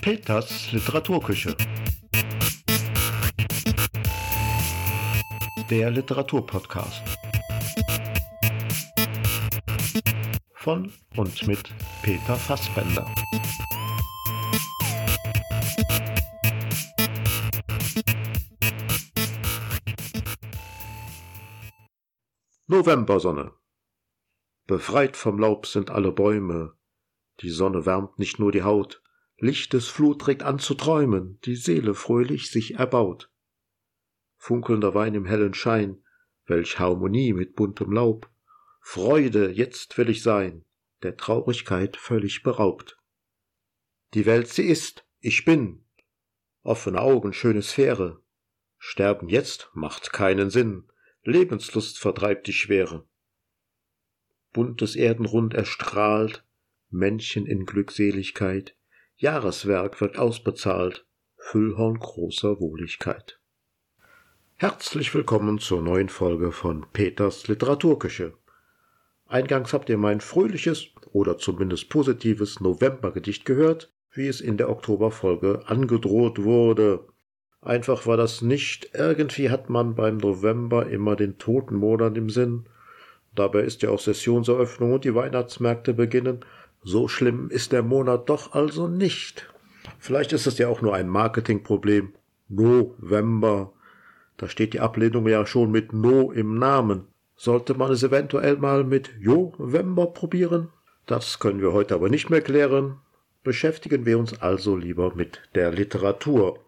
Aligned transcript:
Peters 0.00 0.70
Literaturküche. 0.72 1.56
Der 5.70 5.90
Literaturpodcast. 5.90 7.02
Von 10.54 10.92
und 11.16 11.46
mit 11.46 11.70
Peter 12.02 12.36
Fassbender. 12.36 13.06
Novembersonne. 22.66 23.52
Befreit 24.66 25.16
vom 25.16 25.38
Laub 25.38 25.66
sind 25.66 25.90
alle 25.90 26.12
Bäume. 26.12 26.74
Die 27.40 27.50
Sonne 27.50 27.86
wärmt 27.86 28.18
nicht 28.18 28.38
nur 28.38 28.52
die 28.52 28.62
Haut, 28.62 29.02
Lichtes 29.38 29.88
Flut 29.88 30.26
regt 30.28 30.42
an 30.42 30.58
zu 30.58 30.74
träumen, 30.74 31.40
die 31.44 31.56
Seele 31.56 31.94
fröhlich 31.94 32.50
sich 32.50 32.76
erbaut. 32.76 33.30
Funkelnder 34.36 34.94
Wein 34.94 35.14
im 35.14 35.26
hellen 35.26 35.54
Schein, 35.54 36.02
welch 36.46 36.78
Harmonie 36.78 37.32
mit 37.32 37.56
buntem 37.56 37.92
Laub. 37.92 38.30
Freude, 38.80 39.50
jetzt 39.50 39.98
will 39.98 40.08
ich 40.08 40.22
sein, 40.22 40.64
der 41.02 41.16
Traurigkeit 41.16 41.96
völlig 41.96 42.42
beraubt. 42.42 42.98
Die 44.12 44.26
Welt 44.26 44.48
sie 44.48 44.64
ist, 44.64 45.04
ich 45.20 45.44
bin. 45.44 45.84
Offene 46.62 47.00
Augen, 47.00 47.32
schöne 47.32 47.62
Sphäre. 47.62 48.22
Sterben 48.78 49.28
jetzt 49.28 49.70
macht 49.74 50.12
keinen 50.12 50.50
Sinn, 50.50 50.90
Lebenslust 51.24 51.98
vertreibt 51.98 52.46
die 52.46 52.52
Schwere. 52.52 53.08
Buntes 54.52 54.94
Erdenrund 54.94 55.54
erstrahlt, 55.54 56.44
Männchen 56.94 57.46
in 57.46 57.66
Glückseligkeit, 57.66 58.76
Jahreswerk 59.16 60.00
wird 60.00 60.16
ausbezahlt, 60.16 61.04
Füllhorn 61.36 61.98
großer 61.98 62.60
Wohligkeit. 62.60 63.40
Herzlich 64.54 65.12
willkommen 65.12 65.58
zur 65.58 65.82
neuen 65.82 66.08
Folge 66.08 66.52
von 66.52 66.86
Peters 66.92 67.48
Literaturküche. 67.48 68.34
Eingangs 69.26 69.72
habt 69.72 69.88
ihr 69.88 69.98
mein 69.98 70.20
fröhliches 70.20 70.86
oder 71.10 71.36
zumindest 71.36 71.88
positives 71.88 72.60
Novembergedicht 72.60 73.44
gehört, 73.44 73.92
wie 74.12 74.28
es 74.28 74.40
in 74.40 74.56
der 74.56 74.70
Oktoberfolge 74.70 75.62
angedroht 75.66 76.44
wurde. 76.44 77.08
Einfach 77.60 78.06
war 78.06 78.16
das 78.16 78.40
nicht, 78.40 78.90
irgendwie 78.94 79.50
hat 79.50 79.68
man 79.68 79.96
beim 79.96 80.18
November 80.18 80.86
immer 80.86 81.16
den 81.16 81.38
toten 81.38 81.74
Monat 81.74 82.16
im 82.16 82.30
Sinn. 82.30 82.68
Dabei 83.34 83.62
ist 83.62 83.82
ja 83.82 83.90
auch 83.90 83.98
Sessionseröffnung 83.98 84.92
und 84.92 85.04
die 85.04 85.16
Weihnachtsmärkte 85.16 85.92
beginnen, 85.92 86.44
so 86.84 87.08
schlimm 87.08 87.48
ist 87.48 87.72
der 87.72 87.82
Monat 87.82 88.28
doch 88.28 88.52
also 88.52 88.88
nicht. 88.88 89.50
Vielleicht 89.98 90.32
ist 90.34 90.46
es 90.46 90.58
ja 90.58 90.68
auch 90.68 90.82
nur 90.82 90.94
ein 90.94 91.08
Marketingproblem. 91.08 92.12
November. 92.48 93.72
Da 94.36 94.48
steht 94.48 94.74
die 94.74 94.80
Ablehnung 94.80 95.26
ja 95.26 95.46
schon 95.46 95.70
mit 95.70 95.94
No 95.94 96.30
im 96.30 96.58
Namen. 96.58 97.06
Sollte 97.36 97.74
man 97.74 97.90
es 97.90 98.02
eventuell 98.02 98.58
mal 98.58 98.84
mit 98.84 99.12
Jovember 99.18 100.08
probieren? 100.08 100.68
Das 101.06 101.38
können 101.38 101.60
wir 101.60 101.72
heute 101.72 101.94
aber 101.94 102.10
nicht 102.10 102.28
mehr 102.30 102.42
klären. 102.42 102.98
Beschäftigen 103.42 104.06
wir 104.06 104.18
uns 104.18 104.40
also 104.40 104.76
lieber 104.76 105.14
mit 105.14 105.40
der 105.54 105.72
Literatur. 105.72 106.58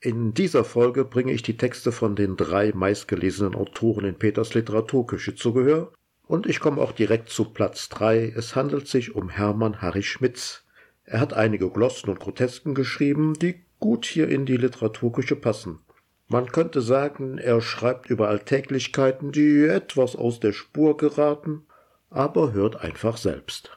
In 0.00 0.34
dieser 0.34 0.64
Folge 0.64 1.04
bringe 1.04 1.32
ich 1.32 1.42
die 1.42 1.56
Texte 1.56 1.92
von 1.92 2.16
den 2.16 2.36
drei 2.36 2.72
meistgelesenen 2.74 3.54
Autoren 3.54 4.04
in 4.04 4.14
Peters 4.16 4.54
Literaturküche 4.54 5.34
zu 5.34 5.52
Gehör 5.52 5.92
und 6.26 6.46
ich 6.46 6.60
komme 6.60 6.80
auch 6.80 6.92
direkt 6.92 7.28
zu 7.28 7.46
Platz 7.52 7.88
drei. 7.88 8.32
Es 8.36 8.56
handelt 8.56 8.88
sich 8.88 9.14
um 9.14 9.28
Hermann 9.28 9.82
Harry 9.82 10.02
Schmitz. 10.02 10.64
Er 11.04 11.20
hat 11.20 11.34
einige 11.34 11.68
Glossen 11.70 12.10
und 12.10 12.20
Grotesken 12.20 12.74
geschrieben, 12.74 13.34
die 13.34 13.64
gut 13.80 14.06
hier 14.06 14.28
in 14.28 14.46
die 14.46 14.56
Literaturküche 14.56 15.36
passen. 15.36 15.80
Man 16.28 16.46
könnte 16.46 16.80
sagen, 16.80 17.36
er 17.36 17.60
schreibt 17.60 18.08
über 18.08 18.28
Alltäglichkeiten, 18.28 19.32
die 19.32 19.64
etwas 19.64 20.16
aus 20.16 20.40
der 20.40 20.52
Spur 20.52 20.96
geraten, 20.96 21.66
aber 22.08 22.52
hört 22.52 22.80
einfach 22.80 23.16
selbst. 23.16 23.76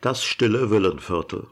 Das 0.00 0.24
stille 0.24 0.70
Villenviertel. 0.70 1.46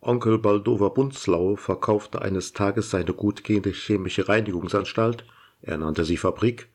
Onkel 0.00 0.38
Baldover 0.38 0.90
Bunzlau 0.90 1.56
verkaufte 1.56 2.20
eines 2.20 2.52
Tages 2.52 2.90
seine 2.90 3.12
gutgehende 3.12 3.70
chemische 3.70 4.28
Reinigungsanstalt, 4.28 5.24
er 5.62 5.78
nannte 5.78 6.04
sie 6.04 6.16
Fabrik, 6.16 6.68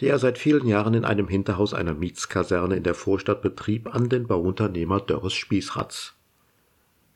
die 0.00 0.08
er 0.08 0.18
seit 0.18 0.38
vielen 0.38 0.66
Jahren 0.66 0.94
in 0.94 1.04
einem 1.04 1.28
Hinterhaus 1.28 1.74
einer 1.74 1.94
Mietskaserne 1.94 2.76
in 2.76 2.82
der 2.82 2.94
Vorstadt 2.94 3.42
betrieb, 3.42 3.94
an 3.94 4.08
den 4.08 4.26
Bauunternehmer 4.26 5.00
Dörres 5.00 5.34
Spießratz. 5.34 6.14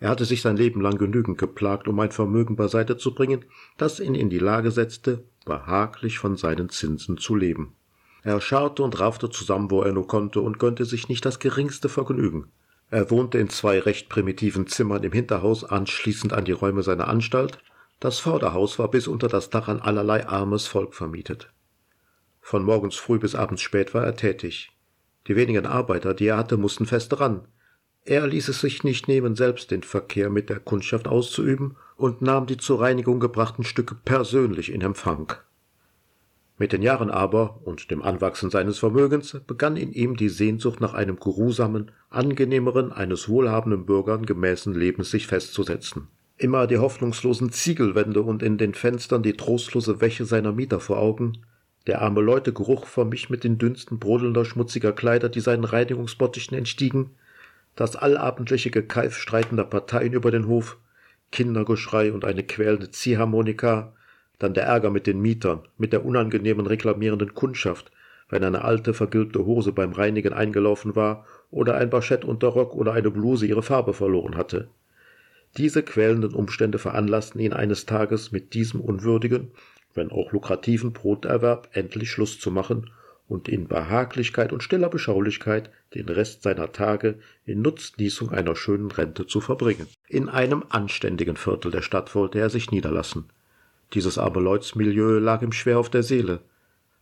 Er 0.00 0.10
hatte 0.10 0.24
sich 0.24 0.42
sein 0.42 0.56
Leben 0.56 0.80
lang 0.80 0.96
genügend 0.96 1.38
geplagt, 1.38 1.88
um 1.88 1.98
ein 1.98 2.12
Vermögen 2.12 2.54
beiseite 2.54 2.96
zu 2.96 3.14
bringen, 3.14 3.44
das 3.78 3.98
ihn 3.98 4.14
in 4.14 4.30
die 4.30 4.38
Lage 4.38 4.70
setzte, 4.70 5.24
behaglich 5.44 6.18
von 6.18 6.36
seinen 6.36 6.68
Zinsen 6.68 7.18
zu 7.18 7.34
leben. 7.34 7.74
Er 8.22 8.40
scharrte 8.40 8.82
und 8.82 9.00
raffte 9.00 9.30
zusammen, 9.30 9.70
wo 9.70 9.82
er 9.82 9.92
nur 9.92 10.06
konnte, 10.06 10.40
und 10.40 10.58
gönnte 10.58 10.84
sich 10.84 11.08
nicht 11.08 11.24
das 11.24 11.40
geringste 11.40 11.88
Vergnügen. 11.88 12.46
Er 12.90 13.10
wohnte 13.10 13.38
in 13.38 13.48
zwei 13.48 13.80
recht 13.80 14.08
primitiven 14.08 14.66
Zimmern 14.66 15.02
im 15.02 15.12
Hinterhaus 15.12 15.64
anschließend 15.64 16.32
an 16.32 16.44
die 16.44 16.52
Räume 16.52 16.82
seiner 16.82 17.08
Anstalt. 17.08 17.58
Das 18.00 18.20
Vorderhaus 18.20 18.78
war 18.78 18.90
bis 18.90 19.08
unter 19.08 19.28
das 19.28 19.50
Dach 19.50 19.68
an 19.68 19.80
allerlei 19.80 20.26
armes 20.26 20.66
Volk 20.66 20.94
vermietet. 20.94 21.50
Von 22.48 22.64
morgens 22.64 22.96
früh 22.96 23.18
bis 23.18 23.34
abends 23.34 23.60
spät 23.60 23.92
war 23.92 24.06
er 24.06 24.16
tätig. 24.16 24.72
Die 25.26 25.36
wenigen 25.36 25.66
Arbeiter, 25.66 26.14
die 26.14 26.28
er 26.28 26.38
hatte, 26.38 26.56
mussten 26.56 26.86
fest 26.86 27.12
dran. 27.12 27.42
Er 28.06 28.26
ließ 28.26 28.48
es 28.48 28.62
sich 28.62 28.84
nicht 28.84 29.06
nehmen, 29.06 29.36
selbst 29.36 29.70
den 29.70 29.82
Verkehr 29.82 30.30
mit 30.30 30.48
der 30.48 30.58
Kundschaft 30.58 31.08
auszuüben 31.08 31.76
und 31.98 32.22
nahm 32.22 32.46
die 32.46 32.56
zur 32.56 32.80
Reinigung 32.80 33.20
gebrachten 33.20 33.64
Stücke 33.64 33.96
persönlich 34.02 34.72
in 34.72 34.80
Empfang. 34.80 35.34
Mit 36.56 36.72
den 36.72 36.80
Jahren 36.80 37.10
aber 37.10 37.60
und 37.64 37.90
dem 37.90 38.00
Anwachsen 38.00 38.48
seines 38.48 38.78
Vermögens 38.78 39.36
begann 39.46 39.76
in 39.76 39.92
ihm 39.92 40.16
die 40.16 40.30
Sehnsucht 40.30 40.80
nach 40.80 40.94
einem 40.94 41.20
geruhsamen, 41.20 41.90
angenehmeren, 42.08 42.92
eines 42.92 43.28
wohlhabenden 43.28 43.84
Bürgern 43.84 44.24
gemäßen 44.24 44.72
Lebens 44.72 45.10
sich 45.10 45.26
festzusetzen. 45.26 46.08
Immer 46.38 46.66
die 46.66 46.78
hoffnungslosen 46.78 47.52
Ziegelwände 47.52 48.22
und 48.22 48.42
in 48.42 48.56
den 48.56 48.72
Fenstern 48.72 49.22
die 49.22 49.34
trostlose 49.34 50.00
Wäsche 50.00 50.24
seiner 50.24 50.52
Mieter 50.52 50.80
vor 50.80 50.96
Augen, 50.96 51.42
der 51.88 52.02
arme 52.02 52.20
Leute 52.20 52.52
Geruch 52.52 52.86
vermischt 52.86 53.30
mit 53.30 53.44
den 53.44 53.58
Dünsten 53.58 53.98
brodelnder 53.98 54.44
schmutziger 54.44 54.92
Kleider, 54.92 55.28
die 55.28 55.40
seinen 55.40 55.64
Reinigungsbottichen 55.64 56.56
entstiegen, 56.56 57.10
das 57.74 57.96
allabendliche 57.96 58.70
Gekeif 58.70 59.16
streitender 59.16 59.64
Parteien 59.64 60.12
über 60.12 60.30
den 60.30 60.46
Hof, 60.46 60.76
Kindergeschrei 61.32 62.12
und 62.12 62.24
eine 62.24 62.42
quälende 62.42 62.90
Ziehharmonika, 62.90 63.94
dann 64.38 64.52
der 64.54 64.64
Ärger 64.64 64.90
mit 64.90 65.06
den 65.06 65.20
Mietern, 65.20 65.62
mit 65.78 65.92
der 65.92 66.04
unangenehmen 66.04 66.66
reklamierenden 66.66 67.34
Kundschaft, 67.34 67.90
wenn 68.28 68.44
eine 68.44 68.64
alte 68.64 68.92
vergilbte 68.92 69.46
Hose 69.46 69.72
beim 69.72 69.92
Reinigen 69.92 70.34
eingelaufen 70.34 70.94
war 70.94 71.24
oder 71.50 71.76
ein 71.76 71.88
Baschettunterrock 71.88 72.74
oder 72.74 72.92
eine 72.92 73.10
Bluse 73.10 73.46
ihre 73.46 73.62
Farbe 73.62 73.94
verloren 73.94 74.36
hatte. 74.36 74.68
Diese 75.56 75.82
quälenden 75.82 76.34
Umstände 76.34 76.78
veranlassten 76.78 77.40
ihn 77.40 77.54
eines 77.54 77.86
Tages 77.86 78.30
mit 78.30 78.52
diesem 78.52 78.82
unwürdigen 78.82 79.52
wenn 79.94 80.10
auch 80.10 80.32
lukrativen 80.32 80.92
Broterwerb 80.92 81.68
endlich 81.72 82.10
Schluss 82.10 82.38
zu 82.38 82.50
machen 82.50 82.90
und 83.28 83.48
in 83.48 83.68
Behaglichkeit 83.68 84.52
und 84.52 84.62
stiller 84.62 84.88
Beschaulichkeit 84.88 85.70
den 85.94 86.08
Rest 86.08 86.42
seiner 86.42 86.72
Tage 86.72 87.18
in 87.44 87.62
Nutznießung 87.62 88.30
einer 88.30 88.56
schönen 88.56 88.90
Rente 88.90 89.26
zu 89.26 89.40
verbringen. 89.40 89.86
In 90.08 90.28
einem 90.28 90.64
anständigen 90.70 91.36
Viertel 91.36 91.70
der 91.70 91.82
Stadt 91.82 92.14
wollte 92.14 92.38
er 92.38 92.50
sich 92.50 92.70
niederlassen. 92.70 93.26
Dieses 93.94 94.18
arme 94.18 94.40
Leutsmilieu 94.40 95.18
lag 95.18 95.42
ihm 95.42 95.52
schwer 95.52 95.78
auf 95.78 95.90
der 95.90 96.02
Seele. 96.02 96.40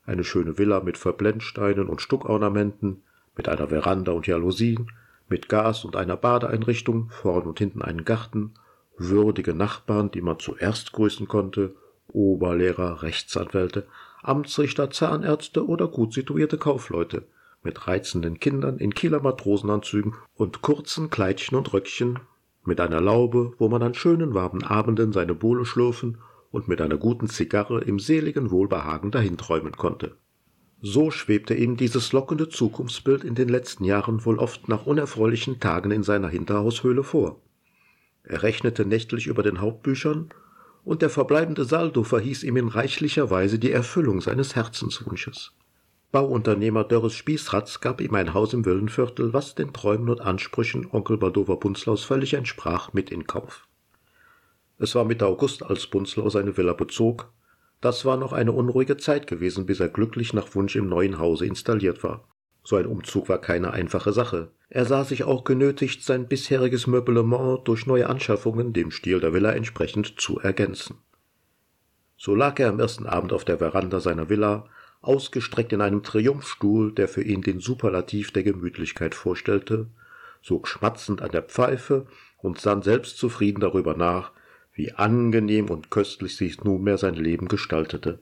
Eine 0.05 0.25
schöne 0.25 0.59
Villa 0.59 0.81
mit 0.81 0.99
Verblendsteinen 0.99 1.89
und 1.89 2.01
Stuckornamenten, 2.01 3.03
mit 3.37 3.49
einer 3.49 3.69
Veranda 3.69 4.13
und 4.13 4.27
Jalousien, 4.27 4.91
mit 5.29 5.49
Gas 5.49 5.85
und 5.85 5.97
einer 5.97 6.17
Badeeinrichtung, 6.17 7.11
vorn 7.11 7.43
und 7.43 7.59
hinten 7.59 7.83
einen 7.83 8.05
Garten, 8.05 8.55
würdige 8.97 9.55
Nachbarn, 9.55 10.11
die 10.11 10.23
man 10.23 10.39
zuerst 10.39 10.93
grüßen 10.93 11.29
konnte, 11.29 11.75
Oberlehrer, 12.17 13.03
Rechtsanwälte, 13.03 13.87
Amtsrichter, 14.23 14.91
Zahnärzte 14.91 15.67
oder 15.67 15.87
gut 15.87 16.15
situierte 16.15 16.57
Kaufleute 16.57 17.25
mit 17.63 17.87
reizenden 17.87 18.41
Kindern 18.41 18.79
in 18.79 18.95
Kieler 18.95 19.21
Matrosenanzügen 19.21 20.15
und 20.35 20.63
kurzen 20.63 21.11
Kleidchen 21.11 21.59
und 21.59 21.73
Röckchen, 21.73 22.21
mit 22.65 22.81
einer 22.81 23.01
Laube, 23.01 23.53
wo 23.59 23.69
man 23.69 23.83
an 23.83 23.95
schönen 23.95 24.35
warmen 24.35 24.65
Abenden 24.65 25.13
seine 25.13 25.35
Bohle 25.35 25.65
schlürfen 25.65 26.19
und 26.51 26.69
mit 26.69 26.81
einer 26.81 26.97
guten 26.97 27.29
Zigarre 27.29 27.83
im 27.83 27.99
seligen 27.99 28.51
Wohlbehagen 28.51 29.11
dahinträumen 29.11 29.73
konnte. 29.73 30.17
So 30.81 31.11
schwebte 31.11 31.55
ihm 31.55 31.77
dieses 31.77 32.13
lockende 32.13 32.49
Zukunftsbild 32.49 33.25
in 33.25 33.35
den 33.35 33.49
letzten 33.49 33.85
Jahren 33.85 34.25
wohl 34.25 34.39
oft 34.39 34.69
nach 34.69 34.87
unerfreulichen 34.87 35.61
Tagen 35.61 35.91
in 35.91 36.03
seiner 36.03 36.29
Hinterhaushöhle 36.29 37.03
vor. 37.03 37.41
Er 38.23 38.43
rechnete 38.43 38.85
nächtlich 38.85 39.27
über 39.27 39.43
den 39.43 39.61
Hauptbüchern 39.61 40.31
und 40.87 41.03
der 41.03 41.11
verbleibende 41.11 41.65
Saldo 41.65 42.05
verhieß 42.05 42.45
ihm 42.45 42.57
in 42.57 42.69
reichlicher 42.69 43.29
Weise 43.29 43.59
die 43.59 43.73
Erfüllung 43.73 44.21
seines 44.21 44.55
Herzenswunsches. 44.55 45.51
Bauunternehmer 46.13 46.85
Dörres 46.85 47.13
Spießratz 47.15 47.81
gab 47.81 48.01
ihm 48.01 48.15
ein 48.15 48.35
Haus 48.35 48.55
im 48.55 48.65
Willenviertel, 48.65 49.33
was 49.33 49.57
den 49.57 49.73
Träumen 49.73 50.09
und 50.09 50.21
Ansprüchen 50.21 50.87
Onkel 50.93 51.19
Baldover 51.19 51.57
Bunzlaus 51.57 52.05
völlig 52.05 52.35
entsprach, 52.35 52.93
mit 52.93 53.11
in 53.11 53.27
Kauf. 53.27 53.67
Es 54.79 54.95
war 54.95 55.05
Mitte 55.05 55.27
August, 55.27 55.65
als 55.65 55.89
Bunzlau 55.89 56.29
seine 56.31 56.57
Villa 56.57 56.73
bezog. 56.73 57.33
Das 57.81 58.05
war 58.05 58.17
noch 58.17 58.33
eine 58.33 58.53
unruhige 58.53 58.97
Zeit 58.97 59.27
gewesen, 59.27 59.67
bis 59.67 59.81
er 59.81 59.89
glücklich 59.89 60.35
nach 60.35 60.55
Wunsch 60.55 60.77
im 60.77 60.89
neuen 60.89 61.19
Hause 61.19 61.47
installiert 61.47 62.05
war. 62.05 62.29
So 62.63 62.77
ein 62.77 62.87
Umzug 62.87 63.29
war 63.29 63.41
keine 63.41 63.73
einfache 63.73 64.13
Sache. 64.13 64.53
Er 64.69 64.85
sah 64.85 65.05
sich 65.05 65.25
auch 65.25 65.45
genötigt, 65.45 66.03
sein 66.03 66.27
bisheriges 66.27 66.87
Möblement 66.87 67.67
durch 67.69 67.87
neue 67.87 68.09
Anschaffungen 68.09 68.73
dem 68.73 68.91
Stil 68.91 69.21
der 69.21 69.33
Villa 69.33 69.53
entsprechend 69.53 70.21
zu 70.21 70.41
ergänzen. 70.41 70.97
So 72.17 72.35
lag 72.35 72.59
er 72.59 72.71
am 72.71 72.81
ersten 72.81 73.07
Abend 73.07 73.33
auf 73.33 73.45
der 73.45 73.59
Veranda 73.59 74.01
seiner 74.01 74.29
Villa, 74.29 74.69
ausgestreckt 75.03 75.73
in 75.73 75.81
einem 75.81 76.03
Triumphstuhl, 76.03 76.93
der 76.93 77.07
für 77.07 77.23
ihn 77.23 77.43
den 77.43 77.61
Superlativ 77.61 78.33
der 78.33 78.43
Gemütlichkeit 78.43 79.15
vorstellte, 79.15 79.87
sog 80.43 80.67
schmatzend 80.67 81.23
an 81.23 81.31
der 81.31 81.43
Pfeife 81.43 82.07
und 82.39 82.61
sann 82.61 82.83
selbstzufrieden 82.83 83.61
darüber 83.61 83.95
nach, 83.95 84.33
wie 84.73 84.93
angenehm 84.93 85.71
und 85.71 85.91
köstlich 85.91 86.37
sich 86.37 86.65
nunmehr 86.65 86.99
sein 86.99 87.15
Leben 87.15 87.49
gestaltete. 87.49 88.19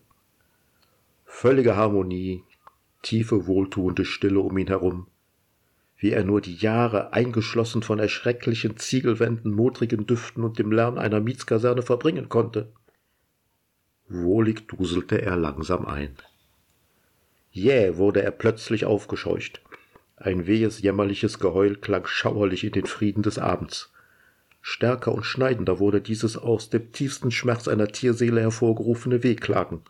Völlige 1.25 1.77
Harmonie, 1.77 2.45
tiefe 3.03 3.47
wohltuende 3.47 4.05
Stille 4.05 4.41
um 4.41 4.57
ihn 4.59 4.69
herum, 4.69 5.07
wie 6.05 6.13
er 6.13 6.23
nur 6.23 6.43
die 6.43 6.57
Jahre 6.57 7.15
eingeschlossen 7.15 7.83
von 7.83 7.99
erschrecklichen 7.99 8.77
Ziegelwänden, 8.77 9.55
modrigen 9.55 10.07
Düften 10.07 10.45
und 10.45 10.59
dem 10.59 10.71
Lärm 10.71 10.99
einer 10.99 11.19
Mietskaserne 11.19 11.81
verbringen 11.81 12.29
konnte. 12.29 12.71
Wohlig 14.07 14.69
duselte 14.69 15.23
er 15.23 15.35
langsam 15.37 15.87
ein. 15.87 16.15
Jäh 17.53 17.97
wurde 17.97 18.23
er 18.23 18.33
plötzlich 18.33 18.85
aufgescheucht. 18.85 19.63
Ein 20.19 20.47
wehes, 20.47 20.83
jämmerliches 20.83 21.39
Geheul 21.39 21.77
klang 21.77 22.05
schauerlich 22.05 22.65
in 22.65 22.73
den 22.73 22.85
Frieden 22.85 23.23
des 23.23 23.39
Abends. 23.39 23.91
Stärker 24.61 25.15
und 25.15 25.25
schneidender 25.25 25.79
wurde 25.79 26.03
dieses 26.03 26.37
aus 26.37 26.69
dem 26.69 26.93
tiefsten 26.93 27.31
Schmerz 27.31 27.67
einer 27.67 27.89
Tierseele 27.89 28.43
hervorgerufene 28.43 29.23
Wehklagen. 29.23 29.81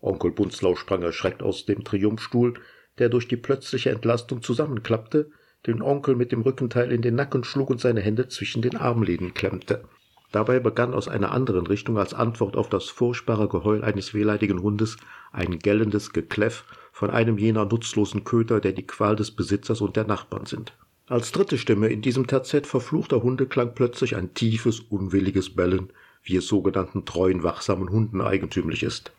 Onkel 0.00 0.30
Bunzlau 0.30 0.76
sprang 0.76 1.02
erschreckt 1.02 1.42
aus 1.42 1.66
dem 1.66 1.84
Triumphstuhl, 1.84 2.54
der 2.98 3.08
durch 3.08 3.28
die 3.28 3.36
plötzliche 3.36 3.90
Entlastung 3.90 4.42
zusammenklappte, 4.42 5.30
den 5.66 5.82
Onkel 5.82 6.14
mit 6.14 6.32
dem 6.32 6.42
Rückenteil 6.42 6.92
in 6.92 7.02
den 7.02 7.14
Nacken 7.14 7.44
schlug 7.44 7.70
und 7.70 7.80
seine 7.80 8.00
Hände 8.00 8.28
zwischen 8.28 8.62
den 8.62 8.76
Armlehnen 8.76 9.34
klemmte. 9.34 9.84
Dabei 10.32 10.60
begann 10.60 10.92
aus 10.92 11.08
einer 11.08 11.32
anderen 11.32 11.66
Richtung 11.66 11.98
als 11.98 12.12
Antwort 12.12 12.56
auf 12.56 12.68
das 12.68 12.86
furchtbare 12.86 13.48
Geheul 13.48 13.82
eines 13.82 14.12
wehleidigen 14.12 14.62
Hundes 14.62 14.96
ein 15.32 15.58
gellendes 15.58 16.12
Gekläff 16.12 16.64
von 16.92 17.10
einem 17.10 17.38
jener 17.38 17.64
nutzlosen 17.64 18.24
Köter, 18.24 18.60
der 18.60 18.72
die 18.72 18.86
Qual 18.86 19.16
des 19.16 19.30
Besitzers 19.30 19.80
und 19.80 19.96
der 19.96 20.06
Nachbarn 20.06 20.46
sind. 20.46 20.76
Als 21.08 21.30
dritte 21.30 21.56
Stimme 21.56 21.88
in 21.88 22.02
diesem 22.02 22.26
Terzett 22.26 22.66
verfluchter 22.66 23.22
Hunde 23.22 23.46
klang 23.46 23.74
plötzlich 23.74 24.16
ein 24.16 24.34
tiefes, 24.34 24.80
unwilliges 24.80 25.54
Bellen, 25.54 25.90
wie 26.24 26.36
es 26.36 26.48
sogenannten 26.48 27.04
treuen, 27.04 27.44
wachsamen 27.44 27.90
Hunden 27.90 28.20
eigentümlich 28.20 28.82
ist. 28.82 29.12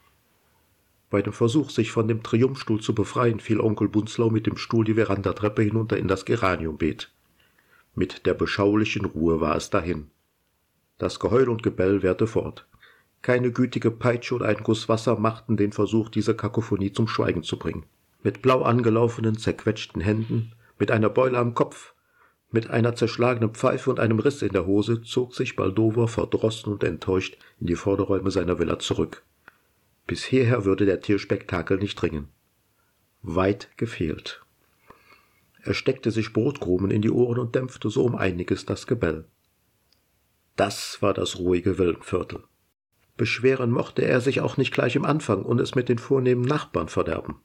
Bei 1.10 1.22
dem 1.22 1.34
Versuch, 1.34 1.70
sich 1.70 1.92
von 1.92 2.08
dem 2.08 2.22
Triumphstuhl 2.22 2.82
zu 2.82 2.94
befreien, 2.94 3.40
fiel 3.40 3.62
Onkel 3.62 3.88
Bunzlau 3.88 4.30
mit 4.30 4.46
dem 4.46 4.58
Stuhl 4.58 4.84
die 4.84 4.96
Verandatreppe 4.96 5.62
hinunter 5.62 5.98
in 5.98 6.08
das 6.08 6.26
Geraniumbeet. 6.26 7.12
Mit 7.96 8.26
der 8.26 8.34
beschaulichen 8.34 9.06
Ruhe 9.06 9.40
war 9.40 9.56
es 9.56 9.70
dahin. 9.70 10.12
Das 10.98 11.20
Geheul 11.20 11.48
und 11.50 11.64
Gebell 11.64 12.04
währte 12.04 12.28
fort. 12.28 12.68
Keine 13.22 13.52
gütige 13.52 13.92
Peitsche 13.92 14.36
und 14.36 14.44
ein 14.44 14.58
Guss 14.64 14.90
Wasser 14.90 15.18
machten 15.18 15.58
den 15.58 15.72
Versuch, 15.72 16.10
diese 16.10 16.36
Kakophonie 16.36 16.92
zum 16.92 17.08
Schweigen 17.08 17.44
zu 17.44 17.58
bringen. 17.58 17.86
Mit 18.22 18.42
blau 18.42 18.64
angelaufenen, 18.64 19.38
zerquetschten 19.38 20.02
Händen, 20.02 20.52
mit 20.78 20.92
einer 20.92 21.10
Beule 21.10 21.38
am 21.38 21.54
Kopf, 21.54 21.94
mit 22.52 22.70
einer 22.70 22.96
zerschlagenen 22.96 23.52
Pfeife 23.52 23.90
und 23.90 24.00
einem 24.00 24.20
Riss 24.20 24.42
in 24.42 24.54
der 24.54 24.66
Hose 24.66 25.02
zog 25.02 25.36
sich 25.36 25.56
Baldover 25.56 26.08
verdrossen 26.08 26.72
und 26.72 26.84
enttäuscht 26.84 27.38
in 27.60 27.68
die 27.68 27.76
Vorderräume 27.76 28.32
seiner 28.32 28.60
Villa 28.60 28.80
zurück. 28.80 29.24
Bis 30.08 30.24
hierher 30.24 30.66
würde 30.66 30.86
der 30.86 31.02
Tierspektakel 31.02 31.78
nicht 31.78 32.02
dringen. 32.02 32.30
Weit 33.22 33.70
gefehlt. 33.78 34.42
Er 35.62 35.74
steckte 35.74 36.12
sich 36.12 36.32
Brotkrumen 36.32 36.92
in 36.92 37.02
die 37.02 37.12
Ohren 37.12 37.40
und 37.40 37.54
dämpfte 37.56 37.90
so 37.90 38.06
um 38.06 38.16
einiges 38.16 38.66
das 38.66 38.88
Gebell. 38.88 39.26
Das 40.56 41.02
war 41.02 41.14
das 41.14 41.38
ruhige 41.38 41.78
Villenviertel. 41.78 42.44
Beschweren 43.18 43.70
mochte 43.70 44.04
er 44.04 44.22
sich 44.22 44.40
auch 44.40 44.56
nicht 44.56 44.74
gleich 44.74 44.96
im 44.96 45.04
Anfang 45.04 45.44
und 45.44 45.60
es 45.60 45.76
mit 45.76 45.90
den 45.90 45.98
vornehmen 45.98 46.44
Nachbarn 46.44 46.88
verderben. 46.88 47.42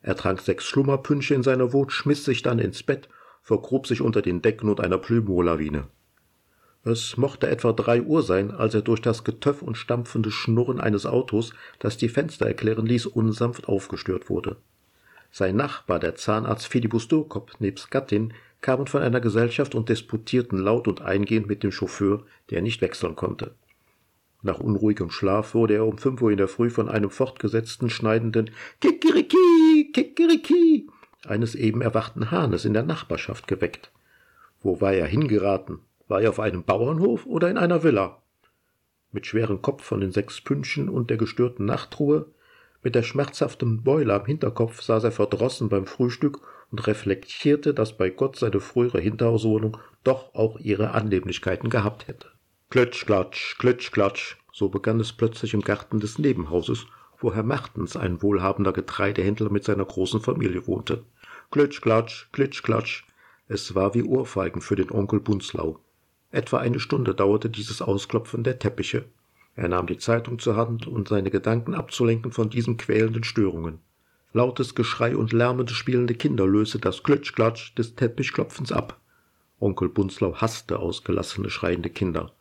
Er 0.00 0.16
trank 0.16 0.40
sechs 0.40 0.64
Schlummerpünsche 0.64 1.34
in 1.34 1.42
seiner 1.42 1.72
Wut, 1.72 1.92
schmiss 1.92 2.24
sich 2.24 2.42
dann 2.42 2.60
ins 2.60 2.82
Bett, 2.82 3.08
vergrub 3.42 3.86
sich 3.86 4.00
unter 4.00 4.22
den 4.22 4.40
Decken 4.40 4.70
und 4.70 4.80
einer 4.80 4.98
Plümolawine. 4.98 5.88
Es 6.88 7.16
mochte 7.16 7.48
etwa 7.48 7.72
drei 7.72 8.00
Uhr 8.00 8.22
sein, 8.22 8.52
als 8.52 8.72
er 8.72 8.80
durch 8.80 9.02
das 9.02 9.24
Getöff 9.24 9.60
und 9.60 9.76
stampfende 9.76 10.30
Schnurren 10.30 10.80
eines 10.80 11.04
Autos, 11.04 11.52
das 11.80 11.96
die 11.96 12.08
Fenster 12.08 12.46
erklären 12.46 12.86
ließ, 12.86 13.06
unsanft 13.06 13.66
aufgestört 13.66 14.30
wurde. 14.30 14.54
Sein 15.32 15.56
Nachbar, 15.56 15.98
der 15.98 16.14
Zahnarzt 16.14 16.68
Philibus 16.68 17.08
Durkop, 17.08 17.50
nebst 17.58 17.90
Gattin, 17.90 18.34
kamen 18.60 18.86
von 18.86 19.02
einer 19.02 19.18
Gesellschaft 19.20 19.74
und 19.74 19.88
disputierten 19.88 20.60
laut 20.60 20.86
und 20.86 21.02
eingehend 21.02 21.48
mit 21.48 21.64
dem 21.64 21.72
Chauffeur, 21.72 22.22
der 22.50 22.62
nicht 22.62 22.80
wechseln 22.82 23.16
konnte. 23.16 23.56
Nach 24.42 24.60
unruhigem 24.60 25.10
Schlaf 25.10 25.54
wurde 25.54 25.74
er 25.74 25.86
um 25.86 25.98
fünf 25.98 26.22
Uhr 26.22 26.30
in 26.30 26.36
der 26.36 26.46
Früh 26.46 26.70
von 26.70 26.88
einem 26.88 27.10
fortgesetzten, 27.10 27.90
schneidenden 27.90 28.50
Kikeriki, 28.80 29.90
Kikeriki 29.92 30.86
eines 31.26 31.56
eben 31.56 31.82
erwachten 31.82 32.30
Hahnes 32.30 32.64
in 32.64 32.74
der 32.74 32.84
Nachbarschaft 32.84 33.48
geweckt. 33.48 33.90
Wo 34.62 34.80
war 34.80 34.92
er 34.92 35.06
hingeraten? 35.06 35.80
War 36.08 36.20
er 36.20 36.30
auf 36.30 36.40
einem 36.40 36.62
Bauernhof 36.62 37.26
oder 37.26 37.50
in 37.50 37.58
einer 37.58 37.82
Villa? 37.82 38.22
Mit 39.12 39.26
schwerem 39.26 39.62
Kopf 39.62 39.82
von 39.82 40.00
den 40.00 40.12
sechs 40.12 40.40
Pünschen 40.40 40.88
und 40.88 41.10
der 41.10 41.16
gestörten 41.16 41.66
Nachtruhe, 41.66 42.26
mit 42.82 42.94
der 42.94 43.02
schmerzhaften 43.02 43.82
Beule 43.82 44.14
am 44.14 44.24
Hinterkopf 44.24 44.80
saß 44.80 45.02
er 45.02 45.10
verdrossen 45.10 45.68
beim 45.68 45.86
Frühstück 45.86 46.40
und 46.70 46.86
reflektierte, 46.86 47.74
dass 47.74 47.96
bei 47.96 48.10
Gott 48.10 48.36
seine 48.36 48.60
frühere 48.60 49.00
Hinterhauswohnung 49.00 49.78
doch 50.04 50.34
auch 50.34 50.60
ihre 50.60 50.92
Annehmlichkeiten 50.92 51.70
gehabt 51.70 52.06
hätte. 52.06 52.28
Klitsch, 52.70 53.04
klatsch, 53.06 53.58
klitsch, 53.58 53.90
klatsch, 53.90 54.36
so 54.52 54.68
begann 54.68 55.00
es 55.00 55.12
plötzlich 55.12 55.54
im 55.54 55.62
Garten 55.62 55.98
des 55.98 56.18
Nebenhauses, 56.18 56.86
wo 57.18 57.34
Herr 57.34 57.42
Mertens, 57.42 57.96
ein 57.96 58.22
wohlhabender 58.22 58.72
Getreidehändler 58.72 59.50
mit 59.50 59.64
seiner 59.64 59.84
großen 59.84 60.20
Familie 60.20 60.68
wohnte. 60.68 61.04
Klitsch, 61.50 61.80
klatsch, 61.80 62.28
klitsch, 62.30 62.62
klatsch. 62.62 63.04
Es 63.48 63.74
war 63.74 63.94
wie 63.94 64.02
Ohrfeigen 64.04 64.60
für 64.60 64.76
den 64.76 64.92
Onkel 64.92 65.18
Bunzlau. 65.20 65.80
Etwa 66.36 66.58
eine 66.58 66.80
Stunde 66.80 67.14
dauerte 67.14 67.48
dieses 67.48 67.80
Ausklopfen 67.80 68.44
der 68.44 68.58
Teppiche. 68.58 69.06
Er 69.54 69.68
nahm 69.68 69.86
die 69.86 69.96
Zeitung 69.96 70.38
zur 70.38 70.54
Hand, 70.54 70.86
um 70.86 71.06
seine 71.06 71.30
Gedanken 71.30 71.72
abzulenken 71.72 72.30
von 72.30 72.50
diesen 72.50 72.76
quälenden 72.76 73.24
Störungen. 73.24 73.78
Lautes 74.34 74.74
Geschrei 74.74 75.16
und 75.16 75.32
lärmende 75.32 75.72
spielende 75.72 76.12
Kinder 76.12 76.46
löste 76.46 76.78
das 76.78 77.02
Klitschklatsch 77.02 77.74
des 77.78 77.94
Teppichklopfens 77.94 78.70
ab. 78.70 79.00
Onkel 79.60 79.88
Bunzlau 79.88 80.34
hasste 80.34 80.78
ausgelassene 80.78 81.48
schreiende 81.48 81.88
Kinder. 81.88 82.34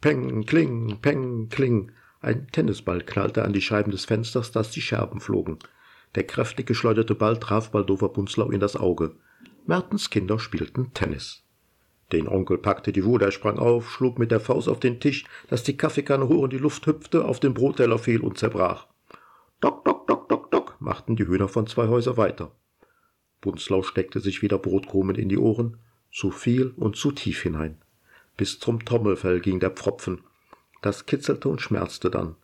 Peng, 0.00 0.46
kling, 0.46 0.96
peng, 1.02 1.50
kling. 1.50 1.92
Ein 2.22 2.46
Tennisball 2.52 3.02
knallte 3.02 3.44
an 3.44 3.52
die 3.52 3.60
Scheiben 3.60 3.90
des 3.90 4.06
Fensters, 4.06 4.50
dass 4.50 4.70
die 4.70 4.80
Scherben 4.80 5.20
flogen. 5.20 5.58
Der 6.14 6.24
kräftig 6.24 6.64
geschleuderte 6.64 7.14
Ball 7.14 7.38
traf 7.38 7.70
Baldover 7.70 8.08
Bunzlau 8.08 8.48
in 8.48 8.60
das 8.60 8.76
Auge. 8.76 9.14
Mertens 9.66 10.08
Kinder 10.08 10.38
spielten 10.38 10.94
Tennis. 10.94 11.45
Den 12.12 12.28
Onkel 12.28 12.58
packte 12.58 12.92
die 12.92 13.04
Wut, 13.04 13.22
er 13.22 13.32
sprang 13.32 13.58
auf, 13.58 13.90
schlug 13.90 14.18
mit 14.18 14.30
der 14.30 14.40
Faust 14.40 14.68
auf 14.68 14.78
den 14.78 15.00
Tisch, 15.00 15.24
dass 15.48 15.64
die 15.64 15.76
Kaffeekanne 15.76 16.28
hoch 16.28 16.44
in 16.44 16.50
die 16.50 16.58
Luft 16.58 16.86
hüpfte, 16.86 17.24
auf 17.24 17.40
den 17.40 17.54
Brotteller 17.54 17.98
fiel 17.98 18.20
und 18.20 18.38
zerbrach. 18.38 18.86
Dock, 19.60 19.84
dock, 19.84 20.06
dock, 20.06 20.28
dock, 20.28 20.50
dock, 20.50 20.76
machten 20.80 21.16
die 21.16 21.26
Hühner 21.26 21.48
von 21.48 21.66
zwei 21.66 21.88
Häuser 21.88 22.16
weiter. 22.16 22.52
Bunzlau 23.40 23.82
steckte 23.82 24.20
sich 24.20 24.42
wieder 24.42 24.58
Brotkrumen 24.58 25.16
in 25.16 25.28
die 25.28 25.38
Ohren, 25.38 25.78
zu 26.12 26.30
viel 26.30 26.72
und 26.76 26.96
zu 26.96 27.10
tief 27.10 27.42
hinein. 27.42 27.78
Bis 28.36 28.60
zum 28.60 28.84
Trommelfell 28.84 29.40
ging 29.40 29.60
der 29.60 29.70
Pfropfen. 29.70 30.22
Das 30.82 31.06
kitzelte 31.06 31.48
und 31.48 31.60
schmerzte 31.60 32.10
dann. 32.10 32.36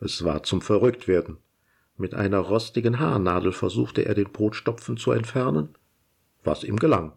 Es 0.00 0.24
war 0.24 0.42
zum 0.42 0.60
Verrücktwerden. 0.60 1.38
Mit 1.96 2.14
einer 2.14 2.38
rostigen 2.38 3.00
Haarnadel 3.00 3.52
versuchte 3.52 4.04
er 4.04 4.14
den 4.14 4.30
Brotstopfen 4.30 4.96
zu 4.96 5.10
entfernen, 5.12 5.74
was 6.44 6.62
ihm 6.62 6.76
gelang. 6.76 7.12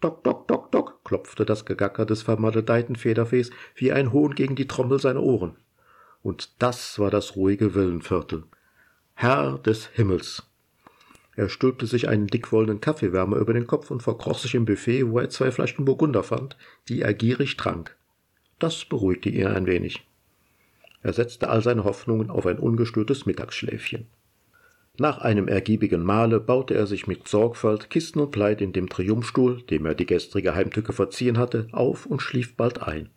Dock, 0.00 0.22
dock, 0.24 0.46
dock, 0.46 0.70
dock, 0.72 1.04
klopfte 1.04 1.46
das 1.46 1.64
Gegacker 1.64 2.04
des 2.04 2.22
vermaledeiten 2.22 2.96
Federfehs 2.96 3.50
wie 3.74 3.92
ein 3.92 4.12
Hohn 4.12 4.34
gegen 4.34 4.54
die 4.54 4.68
Trommel 4.68 5.00
seiner 5.00 5.22
Ohren. 5.22 5.56
Und 6.22 6.50
das 6.62 6.98
war 6.98 7.10
das 7.10 7.36
ruhige 7.36 7.74
Villenviertel. 7.74 8.44
Herr 9.14 9.58
des 9.58 9.86
Himmels. 9.86 10.42
Er 11.36 11.48
stülpte 11.48 11.86
sich 11.86 12.08
einen 12.08 12.26
dickwollenen 12.26 12.80
Kaffeewärmer 12.80 13.36
über 13.36 13.52
den 13.52 13.66
Kopf 13.66 13.90
und 13.90 14.02
verkroch 14.02 14.38
sich 14.38 14.54
im 14.54 14.64
Buffet, 14.64 15.06
wo 15.08 15.18
er 15.18 15.30
zwei 15.30 15.50
Flaschen 15.50 15.84
Burgunder 15.84 16.22
fand, 16.22 16.56
die 16.88 17.02
er 17.02 17.14
gierig 17.14 17.56
trank. 17.56 17.96
Das 18.58 18.84
beruhigte 18.86 19.28
ihn 19.28 19.46
ein 19.46 19.66
wenig. 19.66 20.06
Er 21.02 21.12
setzte 21.12 21.48
all 21.48 21.62
seine 21.62 21.84
Hoffnungen 21.84 22.30
auf 22.30 22.46
ein 22.46 22.58
ungestörtes 22.58 23.26
Mittagsschläfchen. 23.26 24.06
Nach 24.98 25.18
einem 25.18 25.46
ergiebigen 25.46 26.02
Mahle 26.02 26.40
baute 26.40 26.74
er 26.74 26.86
sich 26.86 27.06
mit 27.06 27.28
Sorgfalt 27.28 27.90
Kisten 27.90 28.20
und 28.20 28.32
Kleid 28.32 28.62
in 28.62 28.72
dem 28.72 28.88
Triumphstuhl, 28.88 29.62
dem 29.62 29.84
er 29.84 29.94
die 29.94 30.06
gestrige 30.06 30.54
Heimtücke 30.54 30.94
verziehen 30.94 31.36
hatte, 31.36 31.68
auf 31.72 32.06
und 32.06 32.22
schlief 32.22 32.56
bald 32.56 32.82
ein. 32.82 33.10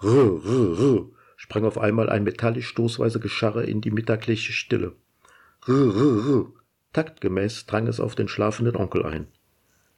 Rrr, 0.00 0.44
rrr, 0.44 0.78
rrr, 0.78 1.06
sprang 1.36 1.64
auf 1.64 1.76
einmal 1.76 2.08
ein 2.08 2.22
metallisch 2.22 2.68
stoßweise 2.68 3.18
Gescharre 3.18 3.64
in 3.64 3.80
die 3.80 3.90
mittagliche 3.90 4.52
Stille. 4.52 4.92
Rrr, 5.66 5.94
rrr, 5.94 6.26
rrr. 6.26 6.52
Taktgemäß 6.92 7.66
drang 7.66 7.88
es 7.88 7.98
auf 7.98 8.14
den 8.14 8.28
schlafenden 8.28 8.76
Onkel 8.76 9.04
ein. 9.04 9.26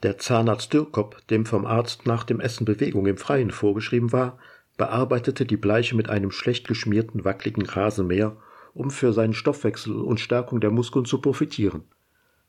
Der 0.03 0.17
Zahnarzt 0.17 0.73
Dürkop, 0.73 1.19
dem 1.29 1.45
vom 1.45 1.67
Arzt 1.67 2.07
nach 2.07 2.25
dem 2.25 2.41
Essen 2.41 2.65
Bewegung 2.65 3.07
im 3.07 3.19
Freien 3.19 3.51
vorgeschrieben 3.51 4.13
war, 4.13 4.39
bearbeitete 4.79 5.45
die 5.45 5.59
Bleiche 5.59 5.95
mit 5.95 6.09
einem 6.09 6.31
schlecht 6.31 6.67
geschmierten, 6.67 7.25
wackligen 7.25 7.67
Rasenmäher 7.67 8.39
um 8.75 8.91
für 8.91 9.13
seinen 9.13 9.35
Stoffwechsel 9.35 9.95
und 9.95 10.21
Stärkung 10.21 10.61
der 10.61 10.71
Muskeln 10.71 11.05
zu 11.05 11.21
profitieren. 11.21 11.83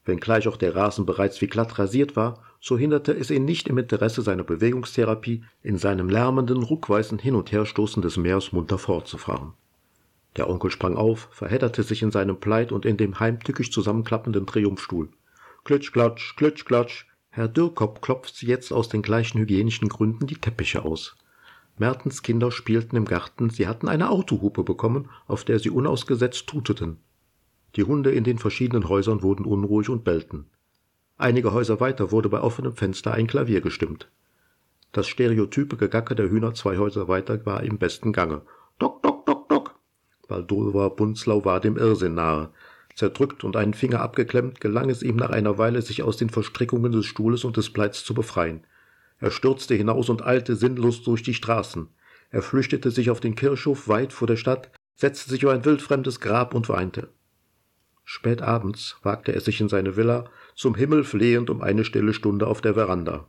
Wenngleich 0.05 0.47
auch 0.47 0.57
der 0.57 0.75
Rasen 0.75 1.05
bereits 1.05 1.41
wie 1.41 1.47
glatt 1.47 1.77
rasiert 1.77 2.15
war, 2.15 2.41
so 2.59 2.77
hinderte 2.77 3.11
es 3.11 3.29
ihn 3.29 3.45
nicht 3.45 3.67
im 3.67 3.77
Interesse 3.77 4.21
seiner 4.21 4.43
Bewegungstherapie, 4.43 5.43
in 5.61 5.77
seinem 5.77 6.09
lärmenden, 6.09 6.63
ruckweisen 6.63 7.19
Hin- 7.19 7.35
und 7.35 7.51
Herstoßen 7.51 8.01
des 8.01 8.17
Meers 8.17 8.51
munter 8.51 8.77
fortzufahren. 8.77 9.53
Der 10.37 10.49
Onkel 10.49 10.71
sprang 10.71 10.95
auf, 10.95 11.29
verhedderte 11.31 11.83
sich 11.83 12.01
in 12.01 12.11
seinem 12.11 12.39
Plaid 12.39 12.71
und 12.71 12.85
in 12.85 12.97
dem 12.97 13.19
heimtückisch 13.19 13.71
zusammenklappenden 13.71 14.47
Triumphstuhl. 14.47 15.09
Klitsch, 15.63 15.91
klatsch, 15.91 16.35
klitsch, 16.35 16.65
klatsch. 16.65 17.05
Herr 17.29 17.47
Dürrkopf 17.47 18.01
klopfte 18.01 18.45
jetzt 18.45 18.71
aus 18.71 18.89
den 18.89 19.01
gleichen 19.01 19.39
hygienischen 19.39 19.87
Gründen 19.89 20.27
die 20.27 20.35
Teppiche 20.35 20.83
aus. 20.83 21.15
Mertens 21.81 22.21
Kinder 22.21 22.51
spielten 22.51 22.95
im 22.95 23.05
Garten, 23.05 23.49
sie 23.49 23.67
hatten 23.67 23.87
eine 23.87 24.11
Autohupe 24.11 24.63
bekommen, 24.63 25.09
auf 25.25 25.43
der 25.43 25.57
sie 25.57 25.71
unausgesetzt 25.71 26.45
tuteten. 26.45 26.97
Die 27.75 27.83
Hunde 27.83 28.11
in 28.11 28.23
den 28.23 28.37
verschiedenen 28.37 28.87
Häusern 28.87 29.23
wurden 29.23 29.45
unruhig 29.45 29.89
und 29.89 30.03
bellten. 30.03 30.45
Einige 31.17 31.53
Häuser 31.53 31.79
weiter 31.79 32.11
wurde 32.11 32.29
bei 32.29 32.39
offenem 32.39 32.73
Fenster 32.73 33.15
ein 33.15 33.25
Klavier 33.25 33.61
gestimmt. 33.61 34.11
Das 34.91 35.07
stereotype 35.07 35.75
Gegacker 35.75 36.13
der 36.13 36.29
Hühner 36.29 36.53
zwei 36.53 36.77
Häuser 36.77 37.07
weiter 37.07 37.43
war 37.47 37.63
im 37.63 37.79
besten 37.79 38.13
Gange. 38.13 38.43
Dock, 38.77 39.01
dock, 39.01 39.25
dock, 39.25 39.49
dock. 39.49 39.73
Baldova 40.27 40.89
Bunzlau 40.89 41.45
war 41.45 41.59
dem 41.59 41.77
Irrsinn 41.77 42.13
nahe. 42.13 42.51
Zerdrückt 42.93 43.43
und 43.43 43.55
einen 43.55 43.73
Finger 43.73 44.01
abgeklemmt, 44.01 44.61
gelang 44.61 44.91
es 44.91 45.01
ihm 45.01 45.15
nach 45.15 45.31
einer 45.31 45.57
Weile, 45.57 45.81
sich 45.81 46.03
aus 46.03 46.17
den 46.17 46.29
Verstrickungen 46.29 46.91
des 46.91 47.07
Stuhles 47.07 47.43
und 47.43 47.57
des 47.57 47.71
Pleits 47.71 48.03
zu 48.03 48.13
befreien. 48.13 48.65
Er 49.21 49.31
stürzte 49.31 49.75
hinaus 49.75 50.09
und 50.09 50.25
eilte 50.25 50.55
sinnlos 50.55 51.03
durch 51.03 51.23
die 51.23 51.35
Straßen. 51.35 51.87
Er 52.31 52.41
flüchtete 52.41 52.91
sich 52.91 53.09
auf 53.09 53.19
den 53.19 53.35
Kirchhof 53.35 53.87
weit 53.87 54.11
vor 54.11 54.27
der 54.27 54.35
Stadt, 54.35 54.71
setzte 54.95 55.29
sich 55.29 55.43
über 55.43 55.53
ein 55.53 55.63
wildfremdes 55.63 56.19
Grab 56.19 56.53
und 56.53 56.67
weinte. 56.67 57.09
Spät 58.03 58.41
abends 58.41 58.97
wagte 59.03 59.33
er 59.33 59.41
sich 59.41 59.61
in 59.61 59.69
seine 59.69 59.95
Villa, 59.95 60.25
zum 60.55 60.75
Himmel 60.75 61.03
flehend 61.03 61.49
um 61.49 61.61
eine 61.61 61.85
stille 61.85 62.13
Stunde 62.13 62.47
auf 62.47 62.61
der 62.61 62.73
Veranda. 62.73 63.27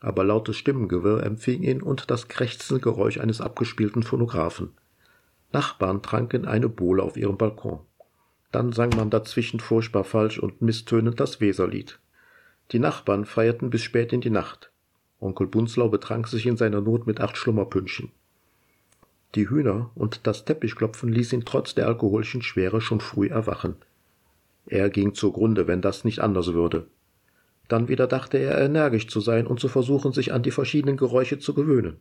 Aber 0.00 0.24
lautes 0.24 0.56
Stimmengewirr 0.56 1.22
empfing 1.22 1.62
ihn 1.62 1.82
und 1.82 2.10
das 2.10 2.28
krächzende 2.28 2.80
Geräusch 2.80 3.18
eines 3.18 3.40
abgespielten 3.40 4.02
Phonographen. 4.02 4.72
Nachbarn 5.52 6.02
tranken 6.02 6.46
eine 6.46 6.68
Bohle 6.68 7.02
auf 7.02 7.16
ihrem 7.16 7.36
Balkon. 7.36 7.80
Dann 8.50 8.72
sang 8.72 8.90
man 8.96 9.10
dazwischen 9.10 9.60
furchtbar 9.60 10.04
falsch 10.04 10.38
und 10.38 10.62
misstönend 10.62 11.20
das 11.20 11.40
Weserlied. 11.40 12.00
Die 12.72 12.78
Nachbarn 12.78 13.24
feierten 13.24 13.70
bis 13.70 13.82
spät 13.82 14.12
in 14.12 14.20
die 14.20 14.30
Nacht. 14.30 14.70
Onkel 15.20 15.46
Bunzlau 15.46 15.88
betrank 15.88 16.28
sich 16.28 16.46
in 16.46 16.56
seiner 16.56 16.80
Not 16.80 17.06
mit 17.06 17.20
acht 17.20 17.36
Schlummerpünchen. 17.36 18.10
Die 19.34 19.48
Hühner 19.48 19.90
und 19.94 20.26
das 20.26 20.44
Teppichklopfen 20.44 21.12
ließ 21.12 21.32
ihn 21.32 21.44
trotz 21.44 21.74
der 21.74 21.88
alkoholischen 21.88 22.42
Schwere 22.42 22.80
schon 22.80 23.00
früh 23.00 23.28
erwachen. 23.28 23.76
Er 24.66 24.90
ging 24.90 25.14
zugrunde, 25.14 25.66
wenn 25.66 25.82
das 25.82 26.04
nicht 26.04 26.20
anders 26.20 26.52
würde. 26.54 26.86
Dann 27.68 27.88
wieder 27.88 28.06
dachte 28.06 28.38
er, 28.38 28.60
energisch 28.60 29.08
zu 29.08 29.20
sein 29.20 29.46
und 29.46 29.58
zu 29.58 29.68
versuchen, 29.68 30.12
sich 30.12 30.32
an 30.32 30.42
die 30.42 30.50
verschiedenen 30.50 30.96
Geräusche 30.96 31.38
zu 31.38 31.54
gewöhnen. 31.54 31.96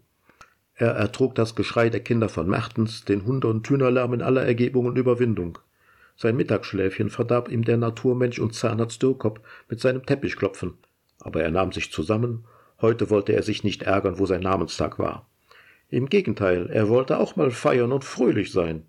Er 0.75 0.91
ertrug 0.91 1.35
das 1.35 1.55
Geschrei 1.55 1.89
der 1.89 2.01
Kinder 2.01 2.29
von 2.29 2.47
Mertens, 2.47 3.05
den 3.05 3.25
Hunde- 3.25 3.47
und 3.47 3.67
Hühnerlärm 3.67 4.13
in 4.13 4.21
aller 4.21 4.43
Ergebung 4.43 4.85
und 4.85 4.97
Überwindung. 4.97 5.59
Sein 6.15 6.35
Mittagsschläfchen 6.35 7.09
verdarb 7.09 7.49
ihm 7.49 7.63
der 7.63 7.77
Naturmensch 7.77 8.39
und 8.39 8.53
Zahnarzt 8.53 9.01
Dürkop 9.01 9.41
mit 9.69 9.79
seinem 9.79 10.05
Teppichklopfen. 10.05 10.73
Aber 11.19 11.41
er 11.41 11.51
nahm 11.51 11.71
sich 11.71 11.91
zusammen 11.91 12.45
Heute 12.83 13.09
wollte 13.09 13.31
er 13.31 13.43
sich 13.43 13.63
nicht 13.63 13.83
ärgern, 13.83 14.19
wo 14.19 14.25
sein 14.25 14.41
Namenstag 14.41 14.99
war. 14.99 15.25
Im 15.89 16.09
Gegenteil, 16.09 16.69
er 16.69 16.89
wollte 16.89 17.17
auch 17.17 17.37
mal 17.37 17.49
feiern 17.49 17.93
und 17.93 18.03
fröhlich 18.03 18.51
sein. 18.51 18.83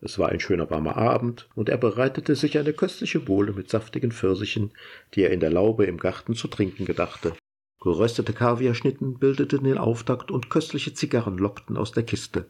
Es 0.00 0.16
war 0.20 0.28
ein 0.28 0.38
schöner 0.38 0.70
warmer 0.70 0.96
Abend, 0.96 1.48
und 1.56 1.68
er 1.68 1.76
bereitete 1.76 2.36
sich 2.36 2.56
eine 2.56 2.72
köstliche 2.72 3.18
Bohle 3.18 3.52
mit 3.52 3.68
saftigen 3.68 4.12
Pfirsichen, 4.12 4.70
die 5.14 5.22
er 5.22 5.32
in 5.32 5.40
der 5.40 5.50
Laube 5.50 5.86
im 5.86 5.98
Garten 5.98 6.34
zu 6.34 6.46
trinken 6.46 6.84
gedachte. 6.84 7.32
Geröstete 7.80 8.32
Kaviarschnitten 8.32 9.18
bildeten 9.18 9.64
den 9.64 9.78
Auftakt 9.78 10.30
und 10.30 10.48
köstliche 10.48 10.94
Zigarren 10.94 11.36
lockten 11.36 11.76
aus 11.76 11.90
der 11.90 12.04
Kiste. 12.04 12.46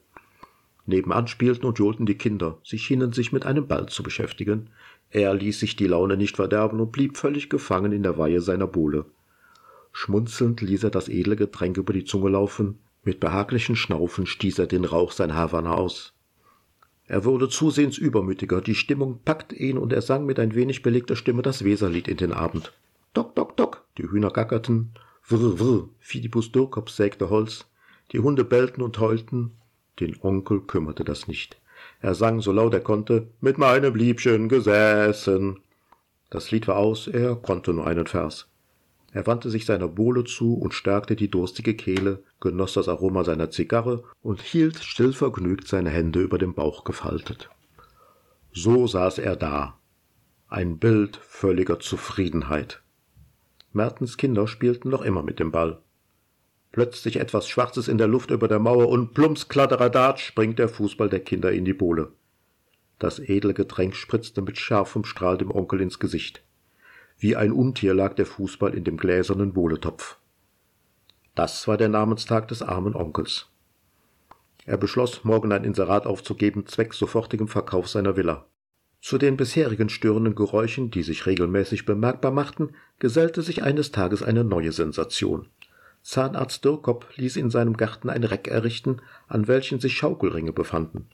Nebenan 0.85 1.27
spielten 1.27 1.65
und 1.65 1.79
johlten 1.79 2.05
die 2.05 2.19
Kinder, 2.19 2.59
sie 2.63 2.79
schienen 2.79 3.15
sich 3.15 3.33
mit 3.33 3.47
einem 3.47 3.67
Ball 3.67 3.87
zu 3.87 4.03
beschäftigen. 4.03 4.69
Er 5.09 5.33
ließ 5.33 5.59
sich 5.59 5.75
die 5.75 5.87
Laune 5.87 6.19
nicht 6.19 6.37
verderben 6.37 6.81
und 6.81 6.93
blieb 6.93 7.17
völlig 7.17 7.49
gefangen 7.49 7.93
in 7.93 8.03
der 8.03 8.19
Weihe 8.19 8.43
seiner 8.43 8.67
Bohle. 8.67 9.07
Schmunzelnd 9.99 10.61
ließ 10.61 10.85
er 10.85 10.91
das 10.91 11.09
edle 11.09 11.37
Getränk 11.37 11.79
über 11.79 11.95
die 11.95 12.05
Zunge 12.05 12.29
laufen, 12.29 12.79
mit 13.03 13.19
behaglichen 13.19 13.77
Schnaufen 13.77 14.27
stieß 14.27 14.59
er 14.59 14.67
den 14.67 14.85
Rauch 14.85 15.11
sein 15.11 15.35
Havanna 15.35 15.73
aus. 15.73 16.13
Er 17.07 17.25
wurde 17.25 17.49
zusehends 17.49 17.97
übermütiger, 17.97 18.61
die 18.61 18.75
Stimmung 18.75 19.21
packte 19.25 19.57
ihn 19.57 19.79
und 19.79 19.95
er 19.95 20.03
sang 20.03 20.27
mit 20.27 20.39
ein 20.39 20.55
wenig 20.55 20.83
belegter 20.83 21.17
Stimme 21.17 21.41
das 21.41 21.65
Weserlied 21.65 22.09
in 22.09 22.19
den 22.19 22.35
Abend. 22.35 22.75
Dock, 23.15 23.35
dock, 23.37 23.57
dock, 23.57 23.87
die 23.97 24.03
Hühner 24.03 24.31
gackerten, 24.31 24.91
Wrr, 25.27 25.59
wrr, 25.59 25.89
Fidibus 25.99 26.53
Durkop 26.53 26.91
sägte 26.91 27.31
Holz, 27.31 27.65
die 28.13 28.19
Hunde 28.19 28.45
bellten 28.45 28.83
und 28.83 28.99
heulten, 28.99 29.53
den 29.99 30.21
Onkel 30.21 30.61
kümmerte 30.61 31.05
das 31.05 31.27
nicht. 31.27 31.57
Er 32.03 32.15
sang 32.15 32.43
so 32.43 32.53
laut 32.53 32.75
er 32.75 32.81
konnte, 32.81 33.29
mit 33.41 33.57
meinem 33.57 33.95
Liebchen 33.95 34.51
gesessen. 34.51 35.61
Das 36.29 36.51
Lied 36.51 36.69
war 36.69 36.77
aus, 36.77 37.09
er 37.09 37.35
konnte 37.35 37.73
nur 37.73 37.87
einen 37.87 38.07
Vers. 38.07 38.47
Er 39.13 39.27
wandte 39.27 39.51
sich 39.51 39.65
seiner 39.65 39.89
Bohle 39.89 40.25
zu 40.25 40.55
und 40.55 40.75
stärkte 40.75 41.17
die 41.17 41.31
durstige 41.31 41.75
Kehle, 41.75 42.23
genoss 42.41 42.75
das 42.75 42.89
Aroma 42.89 43.25
seiner 43.25 43.51
Zigarre 43.51 44.05
und 44.23 44.43
hielt 44.43 44.79
stillvergnügt 44.79 45.69
seine 45.69 45.91
Hände 45.91 46.21
über 46.21 46.39
dem 46.39 46.55
Bauch 46.55 46.85
gefaltet. 46.85 47.49
So 48.53 48.87
saß 48.87 49.19
er 49.19 49.37
da, 49.37 49.79
ein 50.49 50.79
Bild 50.79 51.17
völliger 51.17 51.81
Zufriedenheit. 51.81 52.83
Mertens 53.73 54.17
Kinder 54.17 54.47
spielten 54.47 54.89
noch 54.89 55.03
immer 55.03 55.23
mit 55.23 55.39
dem 55.41 55.51
Ball. 55.51 55.81
Plötzlich 56.73 57.17
etwas 57.17 57.49
Schwarzes 57.49 57.89
in 57.89 57.99
der 57.99 58.07
Luft 58.07 58.31
über 58.31 58.49
der 58.49 58.59
Mauer 58.59 58.89
und 58.89 59.15
plumps 59.15 59.49
Kladderadat 59.49 60.21
springt 60.21 60.59
der 60.59 60.69
Fußball 60.69 61.09
der 61.09 61.21
Kinder 61.21 61.53
in 61.53 61.65
die 61.65 61.75
Bohle. 61.75 62.13
Das 62.99 63.19
edle 63.19 63.55
Getränk 63.55 63.95
spritzte 63.95 64.41
mit 64.41 64.59
scharfem 64.59 65.05
Strahl 65.05 65.37
dem 65.37 65.51
Onkel 65.51 65.81
ins 65.81 65.99
Gesicht. 65.99 66.43
Wie 67.19 67.35
ein 67.35 67.53
Untier 67.53 67.95
lag 67.95 68.15
der 68.15 68.27
Fußball 68.27 68.75
in 68.75 68.85
dem 68.85 68.99
gläsernen 68.99 69.55
Bohletopf. 69.55 70.19
Das 71.35 71.67
war 71.67 71.77
der 71.77 71.89
Namenstag 71.89 72.49
des 72.49 72.63
armen 72.63 72.95
Onkels. 72.95 73.49
Er 74.67 74.77
beschloss, 74.77 75.25
morgen 75.25 75.53
ein 75.53 75.65
Inserat 75.65 76.07
aufzugeben, 76.07 76.67
zwecks 76.67 76.99
sofortigem 76.99 77.49
Verkauf 77.49 77.89
seiner 77.89 78.17
Villa. 78.17 78.47
Zu 79.01 79.17
den 79.17 79.37
bisherigen 79.37 79.89
störenden 79.89 80.35
Geräuschen, 80.35 80.91
die 80.91 81.03
sich 81.03 81.27
regelmäßig 81.27 81.87
bemerkbar 81.87 82.33
machten, 82.33 82.75
gesellte 82.99 83.43
sich 83.43 83.63
eines 83.63 83.93
Tages 83.93 84.23
eine 84.23 84.45
neue 84.45 84.73
Sensation. 84.73 85.49
Zahnarzt 86.03 86.65
Dürkop 86.65 87.07
ließ 87.17 87.37
in 87.37 87.51
seinem 87.51 87.77
Garten 87.77 88.11
ein 88.11 88.25
Reck 88.25 88.49
errichten, 88.49 89.01
an 89.29 89.49
welchen 89.49 89.81
sich 89.81 89.97
Schaukelringe 89.97 90.53
befanden. 90.53 91.09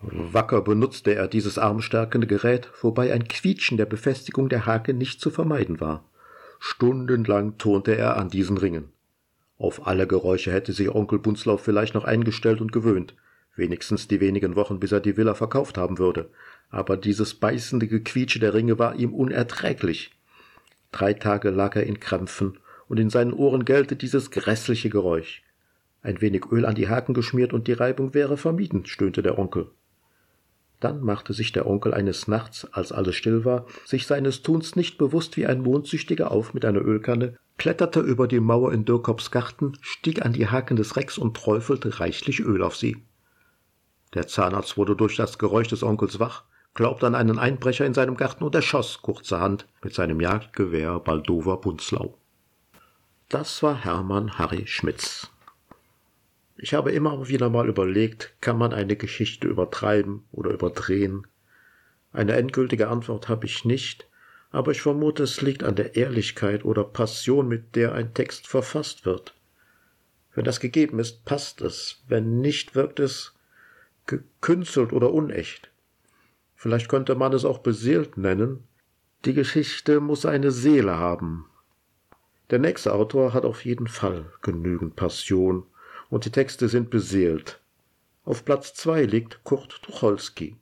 Wacker 0.00 0.62
benutzte 0.62 1.14
er 1.14 1.26
dieses 1.26 1.58
armstärkende 1.58 2.28
Gerät, 2.28 2.70
wobei 2.82 3.12
ein 3.12 3.26
Quietschen 3.26 3.76
der 3.76 3.86
Befestigung 3.86 4.48
der 4.48 4.64
Hake 4.64 4.94
nicht 4.94 5.20
zu 5.20 5.30
vermeiden 5.30 5.80
war. 5.80 6.04
Stundenlang 6.60 7.58
turnte 7.58 7.96
er 7.96 8.16
an 8.16 8.28
diesen 8.28 8.58
Ringen. 8.58 8.92
Auf 9.58 9.88
alle 9.88 10.06
Geräusche 10.06 10.52
hätte 10.52 10.72
sich 10.72 10.88
Onkel 10.94 11.18
Bunzlauf 11.18 11.62
vielleicht 11.62 11.94
noch 11.94 12.04
eingestellt 12.04 12.60
und 12.60 12.70
gewöhnt, 12.70 13.14
wenigstens 13.56 14.06
die 14.06 14.20
wenigen 14.20 14.54
Wochen, 14.54 14.78
bis 14.78 14.92
er 14.92 15.00
die 15.00 15.16
Villa 15.16 15.34
verkauft 15.34 15.76
haben 15.76 15.98
würde. 15.98 16.30
Aber 16.70 16.96
dieses 16.96 17.34
beißende 17.34 17.88
Gequietsche 17.88 18.38
der 18.38 18.54
Ringe 18.54 18.78
war 18.78 18.94
ihm 18.94 19.12
unerträglich. 19.12 20.12
Drei 20.92 21.12
Tage 21.12 21.50
lag 21.50 21.74
er 21.74 21.84
in 21.84 21.98
Krämpfen, 21.98 22.58
und 22.86 22.98
in 22.98 23.10
seinen 23.10 23.32
Ohren 23.32 23.64
gellte 23.64 23.96
dieses 23.96 24.30
grässliche 24.30 24.90
Geräusch. 24.90 25.42
Ein 26.02 26.20
wenig 26.20 26.44
Öl 26.50 26.64
an 26.64 26.76
die 26.76 26.88
Haken 26.88 27.12
geschmiert 27.12 27.52
und 27.52 27.66
die 27.66 27.72
Reibung 27.72 28.14
wäre 28.14 28.36
vermieden, 28.36 28.86
stöhnte 28.86 29.22
der 29.22 29.38
Onkel. 29.38 29.70
Dann 30.80 31.02
machte 31.02 31.32
sich 31.32 31.52
der 31.52 31.66
Onkel 31.66 31.92
eines 31.92 32.28
Nachts, 32.28 32.66
als 32.72 32.92
alles 32.92 33.16
still 33.16 33.44
war, 33.44 33.66
sich 33.84 34.06
seines 34.06 34.42
Tuns 34.42 34.76
nicht 34.76 34.96
bewusst 34.96 35.36
wie 35.36 35.46
ein 35.46 35.62
Mondsüchtiger 35.62 36.30
auf 36.30 36.54
mit 36.54 36.64
einer 36.64 36.80
Ölkanne, 36.80 37.36
kletterte 37.56 38.00
über 38.00 38.28
die 38.28 38.38
Mauer 38.38 38.72
in 38.72 38.84
Dürkops 38.84 39.32
Garten, 39.32 39.72
stieg 39.80 40.24
an 40.24 40.32
die 40.32 40.46
Haken 40.46 40.76
des 40.76 40.96
Recks 40.96 41.18
und 41.18 41.36
träufelte 41.36 41.98
reichlich 41.98 42.40
Öl 42.40 42.62
auf 42.62 42.76
sie. 42.76 43.02
Der 44.14 44.28
Zahnarzt 44.28 44.76
wurde 44.76 44.94
durch 44.94 45.16
das 45.16 45.38
Geräusch 45.38 45.68
des 45.68 45.82
Onkels 45.82 46.20
wach, 46.20 46.44
glaubte 46.74 47.06
an 47.06 47.16
einen 47.16 47.38
Einbrecher 47.38 47.84
in 47.84 47.94
seinem 47.94 48.16
Garten 48.16 48.44
und 48.44 48.54
erschoss 48.54 49.02
kurzerhand 49.02 49.66
mit 49.82 49.94
seinem 49.94 50.20
Jagdgewehr 50.20 51.00
Baldover 51.00 51.60
Bunzlau. 51.60 52.16
Das 53.28 53.62
war 53.62 53.74
Hermann 53.74 54.38
Harry 54.38 54.66
Schmitz. 54.66 55.28
Ich 56.60 56.74
habe 56.74 56.90
immer 56.90 57.28
wieder 57.28 57.50
mal 57.50 57.68
überlegt, 57.68 58.34
kann 58.40 58.58
man 58.58 58.72
eine 58.72 58.96
Geschichte 58.96 59.46
übertreiben 59.46 60.24
oder 60.32 60.50
überdrehen? 60.50 61.24
Eine 62.12 62.32
endgültige 62.32 62.88
Antwort 62.88 63.28
habe 63.28 63.46
ich 63.46 63.64
nicht, 63.64 64.08
aber 64.50 64.72
ich 64.72 64.82
vermute, 64.82 65.22
es 65.22 65.40
liegt 65.40 65.62
an 65.62 65.76
der 65.76 65.94
Ehrlichkeit 65.94 66.64
oder 66.64 66.82
Passion, 66.82 67.46
mit 67.46 67.76
der 67.76 67.94
ein 67.94 68.12
Text 68.12 68.48
verfasst 68.48 69.06
wird. 69.06 69.36
Wenn 70.34 70.44
das 70.44 70.58
gegeben 70.58 70.98
ist, 70.98 71.24
passt 71.24 71.60
es, 71.60 72.02
wenn 72.08 72.40
nicht, 72.40 72.74
wirkt 72.74 72.98
es 72.98 73.36
gekünstelt 74.06 74.92
oder 74.92 75.12
unecht. 75.12 75.70
Vielleicht 76.56 76.88
könnte 76.88 77.14
man 77.14 77.32
es 77.34 77.44
auch 77.44 77.58
beseelt 77.58 78.16
nennen. 78.16 78.64
Die 79.24 79.34
Geschichte 79.34 80.00
muss 80.00 80.26
eine 80.26 80.50
Seele 80.50 80.98
haben. 80.98 81.46
Der 82.50 82.58
nächste 82.58 82.94
Autor 82.94 83.32
hat 83.32 83.44
auf 83.44 83.64
jeden 83.64 83.86
Fall 83.86 84.32
genügend 84.42 84.96
Passion 84.96 85.64
und 86.10 86.24
die 86.24 86.30
Texte 86.30 86.68
sind 86.68 86.90
beseelt. 86.90 87.60
Auf 88.24 88.44
Platz 88.44 88.74
zwei 88.74 89.04
liegt 89.04 89.44
Kurt 89.44 89.82
Tucholsky. 89.82 90.56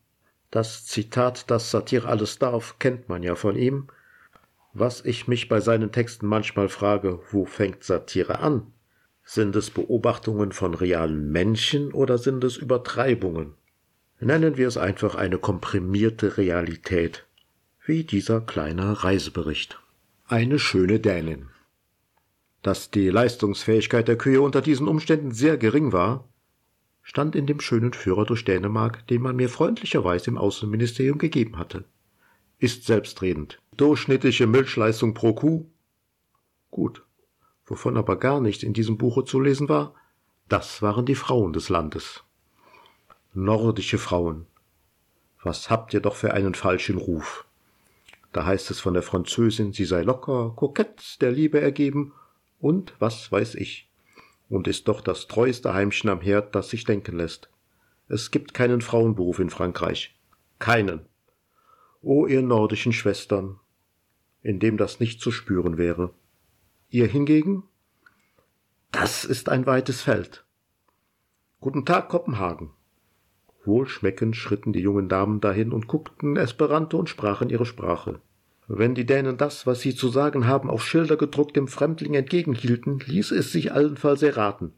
Das 0.50 0.86
Zitat, 0.86 1.50
dass 1.50 1.70
Satire 1.70 2.08
alles 2.08 2.38
darf, 2.38 2.78
kennt 2.78 3.08
man 3.08 3.22
ja 3.22 3.34
von 3.34 3.56
ihm. 3.56 3.88
Was 4.72 5.04
ich 5.04 5.26
mich 5.26 5.48
bei 5.48 5.60
seinen 5.60 5.90
Texten 5.90 6.26
manchmal 6.26 6.68
frage, 6.68 7.20
wo 7.30 7.44
fängt 7.44 7.82
Satire 7.82 8.38
an? 8.40 8.72
Sind 9.24 9.56
es 9.56 9.70
Beobachtungen 9.70 10.52
von 10.52 10.74
realen 10.74 11.32
Menschen 11.32 11.92
oder 11.92 12.18
sind 12.18 12.44
es 12.44 12.56
Übertreibungen? 12.56 13.54
Nennen 14.20 14.56
wir 14.56 14.68
es 14.68 14.76
einfach 14.76 15.14
eine 15.14 15.38
komprimierte 15.38 16.38
Realität, 16.38 17.26
wie 17.84 18.04
dieser 18.04 18.40
kleine 18.40 19.02
Reisebericht. 19.02 19.80
Eine 20.26 20.58
schöne 20.58 21.00
Dänin. 21.00 21.48
Dass 22.66 22.90
die 22.90 23.10
Leistungsfähigkeit 23.10 24.08
der 24.08 24.18
Kühe 24.18 24.40
unter 24.40 24.60
diesen 24.60 24.88
Umständen 24.88 25.30
sehr 25.30 25.56
gering 25.56 25.92
war, 25.92 26.28
stand 27.00 27.36
in 27.36 27.46
dem 27.46 27.60
schönen 27.60 27.92
Führer 27.92 28.26
durch 28.26 28.44
Dänemark, 28.44 29.06
den 29.06 29.22
man 29.22 29.36
mir 29.36 29.48
freundlicherweise 29.48 30.30
im 30.30 30.36
Außenministerium 30.36 31.18
gegeben 31.18 31.58
hatte. 31.58 31.84
Ist 32.58 32.82
selbstredend. 32.82 33.62
Durchschnittliche 33.76 34.48
Milchleistung 34.48 35.14
pro 35.14 35.32
Kuh? 35.32 35.66
Gut. 36.72 37.04
Wovon 37.66 37.96
aber 37.96 38.16
gar 38.16 38.40
nichts 38.40 38.64
in 38.64 38.72
diesem 38.72 38.98
Buche 38.98 39.22
zu 39.22 39.38
lesen 39.38 39.68
war, 39.68 39.94
das 40.48 40.82
waren 40.82 41.06
die 41.06 41.14
Frauen 41.14 41.52
des 41.52 41.68
Landes 41.68 42.24
nordische 43.32 43.98
Frauen. 43.98 44.46
Was 45.40 45.70
habt 45.70 45.94
ihr 45.94 46.00
doch 46.00 46.16
für 46.16 46.34
einen 46.34 46.56
falschen 46.56 46.98
Ruf? 46.98 47.46
Da 48.32 48.44
heißt 48.44 48.72
es 48.72 48.80
von 48.80 48.94
der 48.94 49.04
Französin, 49.04 49.72
sie 49.72 49.84
sei 49.84 50.02
locker, 50.02 50.52
kokett, 50.56 51.20
der 51.20 51.30
Liebe 51.30 51.60
ergeben 51.60 52.12
und 52.60 52.94
was 52.98 53.30
weiß 53.30 53.54
ich. 53.56 53.90
Und 54.48 54.68
ist 54.68 54.88
doch 54.88 55.00
das 55.00 55.26
treueste 55.26 55.74
Heimchen 55.74 56.10
am 56.10 56.20
Herd, 56.20 56.54
das 56.54 56.70
sich 56.70 56.84
denken 56.84 57.16
lässt. 57.16 57.50
Es 58.08 58.30
gibt 58.30 58.54
keinen 58.54 58.80
Frauenberuf 58.80 59.40
in 59.40 59.50
Frankreich. 59.50 60.16
Keinen. 60.58 61.06
O 62.02 62.26
ihr 62.26 62.42
nordischen 62.42 62.92
Schwestern, 62.92 63.58
in 64.42 64.60
dem 64.60 64.76
das 64.76 65.00
nicht 65.00 65.20
zu 65.20 65.32
spüren 65.32 65.76
wäre. 65.76 66.14
Ihr 66.88 67.08
hingegen? 67.08 67.64
Das 68.92 69.24
ist 69.24 69.48
ein 69.48 69.66
weites 69.66 70.02
Feld. 70.02 70.44
Guten 71.60 71.84
Tag, 71.84 72.08
Kopenhagen. 72.08 72.70
Wohlschmeckend 73.64 74.36
schritten 74.36 74.72
die 74.72 74.80
jungen 74.80 75.08
Damen 75.08 75.40
dahin 75.40 75.72
und 75.72 75.88
guckten 75.88 76.36
Esperanto 76.36 76.96
und 76.96 77.08
sprachen 77.08 77.50
ihre 77.50 77.66
Sprache. 77.66 78.20
Wenn 78.68 78.94
die 78.94 79.06
Dänen 79.06 79.36
das, 79.36 79.66
was 79.66 79.80
sie 79.80 79.94
zu 79.94 80.08
sagen 80.08 80.46
haben, 80.46 80.70
auf 80.70 80.84
Schilder 80.84 81.16
gedruckt 81.16 81.56
dem 81.56 81.68
Fremdling 81.68 82.14
entgegenhielten, 82.14 82.98
ließ 83.06 83.30
es 83.30 83.52
sich 83.52 83.72
allenfalls 83.72 84.22
erraten. 84.22 84.72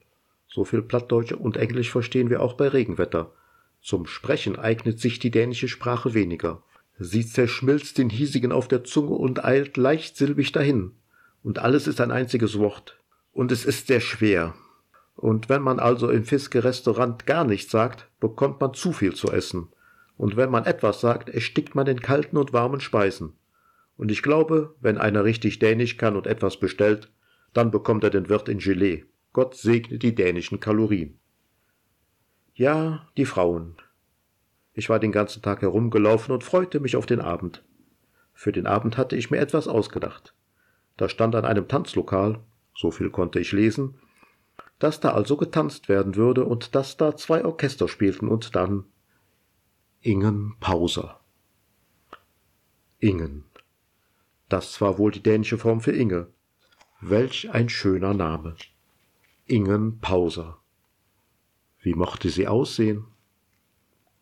So 0.47 0.65
viel 0.65 0.83
Plattdeutsch 0.83 1.33
und 1.33 1.57
Englisch 1.57 1.91
verstehen 1.91 2.29
wir 2.29 2.43
auch 2.43 2.55
bei 2.55 2.69
Regenwetter. 2.69 3.33
Zum 3.81 4.07
Sprechen 4.07 4.59
eignet 4.59 4.99
sich 4.99 5.19
die 5.19 5.31
dänische 5.31 5.69
Sprache 5.69 6.13
weniger. 6.13 6.63
Sie 6.99 7.27
zerschmilzt 7.27 7.97
den 7.97 8.11
Hiesigen 8.11 8.53
auf 8.53 8.69
der 8.69 8.85
Zunge 8.85 9.15
und 9.15 9.45
eilt 9.45 9.77
leichtsilbig 9.77 10.53
dahin. 10.53 10.93
Und 11.43 11.61
alles 11.61 11.87
ist 11.87 12.01
ein 12.01 12.11
einziges 12.11 12.59
Wort. 12.59 12.99
Und 13.33 13.53
es 13.53 13.65
ist 13.65 13.87
sehr 13.87 14.01
schwer. 14.01 14.55
Und 15.15 15.49
wenn 15.49 15.63
man 15.63 15.79
also 15.79 16.11
im 16.11 16.25
Fiske-Restaurant 16.25 17.25
gar 17.25 17.45
nichts 17.45 17.71
sagt, 17.71 18.09
bekommt 18.21 18.61
man 18.61 18.75
zu 18.75 18.93
viel 18.93 19.15
zu 19.15 19.31
essen. 19.31 19.69
Und 20.17 20.37
wenn 20.37 20.51
man 20.51 20.65
etwas 20.65 21.01
sagt, 21.01 21.29
erstickt 21.29 21.75
man 21.75 21.87
in 21.87 22.01
kalten 22.01 22.37
und 22.37 22.53
warmen 22.53 22.81
Speisen. 22.81 23.35
Und 23.99 24.11
ich 24.11 24.23
glaube, 24.23 24.75
wenn 24.81 24.97
einer 24.97 25.25
richtig 25.25 25.59
Dänisch 25.59 25.99
kann 25.99 26.17
und 26.17 26.27
etwas 26.27 26.59
bestellt, 26.59 27.13
dann 27.53 27.71
bekommt 27.71 28.05
er 28.05 28.11
den 28.11 28.29
Wirt 28.29 28.49
in 28.49 28.59
Gelee. 28.59 29.05
Gott 29.33 29.57
segne 29.57 29.99
die 29.99 30.15
dänischen 30.15 30.61
Kalorien. 30.61 31.19
Ja, 32.55 33.09
die 33.17 33.27
Frauen. 33.27 33.77
Ich 34.73 34.89
war 34.89 35.01
den 35.01 35.13
ganzen 35.13 35.43
Tag 35.43 35.63
herumgelaufen 35.63 36.33
und 36.33 36.45
freute 36.45 36.79
mich 36.79 36.97
auf 36.97 37.07
den 37.07 37.21
Abend. 37.21 37.65
Für 38.33 38.53
den 38.53 38.69
Abend 38.69 38.97
hatte 38.97 39.17
ich 39.17 39.33
mir 39.33 39.39
etwas 39.39 39.67
ausgedacht. 39.67 40.33
Da 40.97 41.09
stand 41.09 41.35
an 41.35 41.45
einem 41.45 41.67
Tanzlokal, 41.67 42.39
so 42.77 42.93
viel 42.93 43.11
konnte 43.11 43.41
ich 43.41 43.51
lesen, 43.51 43.99
dass 44.79 45.01
da 45.01 45.11
also 45.11 45.37
getanzt 45.37 45.89
werden 45.89 46.15
würde 46.15 46.45
und 46.45 46.77
dass 46.77 46.97
da 46.97 47.17
zwei 47.17 47.45
Orchester 47.45 47.89
spielten 47.89 48.29
und 48.29 48.55
dann 48.55 48.85
Ingen 50.01 50.55
Pauser. 50.61 51.19
Ingen. 53.01 53.48
Das 54.49 54.81
war 54.81 54.99
wohl 54.99 55.11
die 55.11 55.23
dänische 55.23 55.59
Form 55.59 55.81
für 55.81 55.93
Inge. 55.93 56.29
Welch 57.01 57.51
ein 57.51 57.69
schöner 57.69 58.15
Name. 58.15 58.57
Ingen 59.47 60.01
Pauser. 60.01 60.59
Wie 61.81 61.95
mochte 61.95 62.31
sie 62.31 62.49
aussehen? 62.49 63.05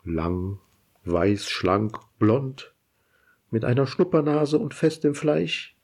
Lang, 0.04 0.58
weiß, 1.04 1.48
schlank, 1.48 1.98
blond, 2.18 2.74
mit 3.50 3.64
einer 3.64 3.86
Schnuppernase 3.86 4.58
und 4.58 4.74
festem 4.74 5.14
Fleisch. 5.14 5.76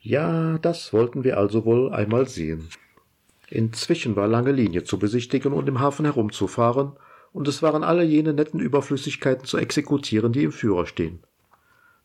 Ja, 0.00 0.58
das 0.58 0.92
wollten 0.92 1.24
wir 1.24 1.38
also 1.38 1.64
wohl 1.64 1.92
einmal 1.92 2.26
sehen. 2.26 2.68
Inzwischen 3.48 4.16
war 4.16 4.28
lange 4.28 4.52
Linie 4.52 4.84
zu 4.84 4.98
besichtigen 4.98 5.52
und 5.52 5.68
im 5.68 5.80
Hafen 5.80 6.06
herumzufahren, 6.06 6.92
und 7.32 7.46
es 7.46 7.62
waren 7.62 7.84
alle 7.84 8.02
jene 8.02 8.32
netten 8.32 8.58
Überflüssigkeiten 8.58 9.44
zu 9.44 9.58
exekutieren, 9.58 10.32
die 10.32 10.44
im 10.44 10.52
Führer 10.52 10.86
stehen. 10.86 11.20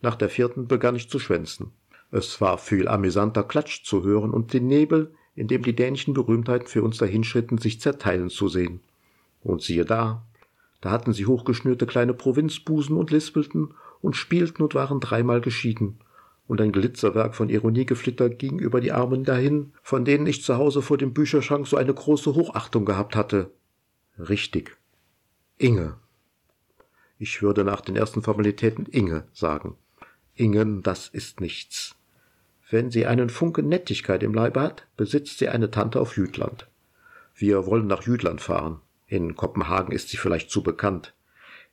Nach 0.05 0.15
der 0.15 0.29
vierten 0.29 0.67
begann 0.67 0.95
ich 0.95 1.09
zu 1.09 1.17
schwänzen. 1.17 1.71
Es 2.11 2.39
war 2.39 2.59
viel 2.59 2.87
amüsanter 2.87 3.41
Klatsch 3.41 3.83
zu 3.83 4.03
hören 4.03 4.29
und 4.29 4.53
den 4.53 4.67
Nebel, 4.67 5.15
in 5.33 5.47
dem 5.47 5.63
die 5.63 5.75
dänischen 5.75 6.13
Berühmtheiten 6.13 6.67
für 6.67 6.83
uns 6.83 6.99
dahinschritten, 6.99 7.57
sich 7.57 7.81
zerteilen 7.81 8.29
zu 8.29 8.47
sehen. 8.47 8.81
Und 9.41 9.63
siehe 9.63 9.83
da, 9.83 10.23
da 10.79 10.91
hatten 10.91 11.11
sie 11.11 11.25
hochgeschnürte 11.25 11.87
kleine 11.87 12.13
Provinzbusen 12.13 12.97
und 12.97 13.09
lispelten 13.09 13.73
und 14.03 14.15
spielten 14.15 14.61
und 14.61 14.75
waren 14.75 14.99
dreimal 14.99 15.41
geschieden 15.41 15.97
und 16.45 16.61
ein 16.61 16.71
Glitzerwerk 16.71 17.33
von 17.33 17.49
Ironiegeflitter 17.49 18.29
ging 18.29 18.59
über 18.59 18.81
die 18.81 18.91
Armen 18.91 19.23
dahin, 19.23 19.73
von 19.81 20.05
denen 20.05 20.27
ich 20.27 20.43
zu 20.43 20.55
Hause 20.55 20.83
vor 20.83 20.99
dem 20.99 21.15
Bücherschrank 21.15 21.65
so 21.65 21.77
eine 21.77 21.95
große 21.95 22.35
Hochachtung 22.35 22.85
gehabt 22.85 23.15
hatte. 23.15 23.49
Richtig. 24.19 24.77
Inge. 25.57 25.95
Ich 27.17 27.41
würde 27.41 27.63
nach 27.63 27.81
den 27.81 27.95
ersten 27.95 28.21
Formalitäten 28.21 28.85
Inge 28.85 29.23
sagen. 29.33 29.75
Ingen, 30.35 30.83
das 30.83 31.07
ist 31.07 31.39
nichts. 31.39 31.95
Wenn 32.69 32.91
sie 32.91 33.05
einen 33.05 33.29
Funken 33.29 33.69
Nettigkeit 33.69 34.21
im 34.21 34.33
Leibe 34.33 34.59
hat, 34.59 34.85
besitzt 34.97 35.39
sie 35.39 35.47
eine 35.47 35.71
Tante 35.71 36.01
auf 36.01 36.17
Jütland. 36.17 36.67
Wir 37.35 37.65
wollen 37.65 37.87
nach 37.87 38.03
Jütland 38.03 38.41
fahren. 38.41 38.81
In 39.07 39.35
Kopenhagen 39.35 39.93
ist 39.93 40.09
sie 40.09 40.17
vielleicht 40.17 40.49
zu 40.49 40.61
bekannt. 40.61 41.13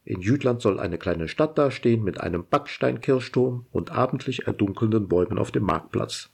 In 0.05 0.21
Jütland 0.21 0.61
soll 0.61 0.79
eine 0.79 0.99
kleine 0.99 1.29
Stadt 1.29 1.59
dastehen 1.59 2.05
mit 2.05 2.21
einem 2.21 2.45
Backsteinkirchturm 2.49 3.67
und 3.73 3.91
abendlich 3.91 4.47
erdunkelnden 4.47 5.09
Bäumen 5.09 5.39
auf 5.39 5.51
dem 5.51 5.65
Marktplatz. 5.65 6.31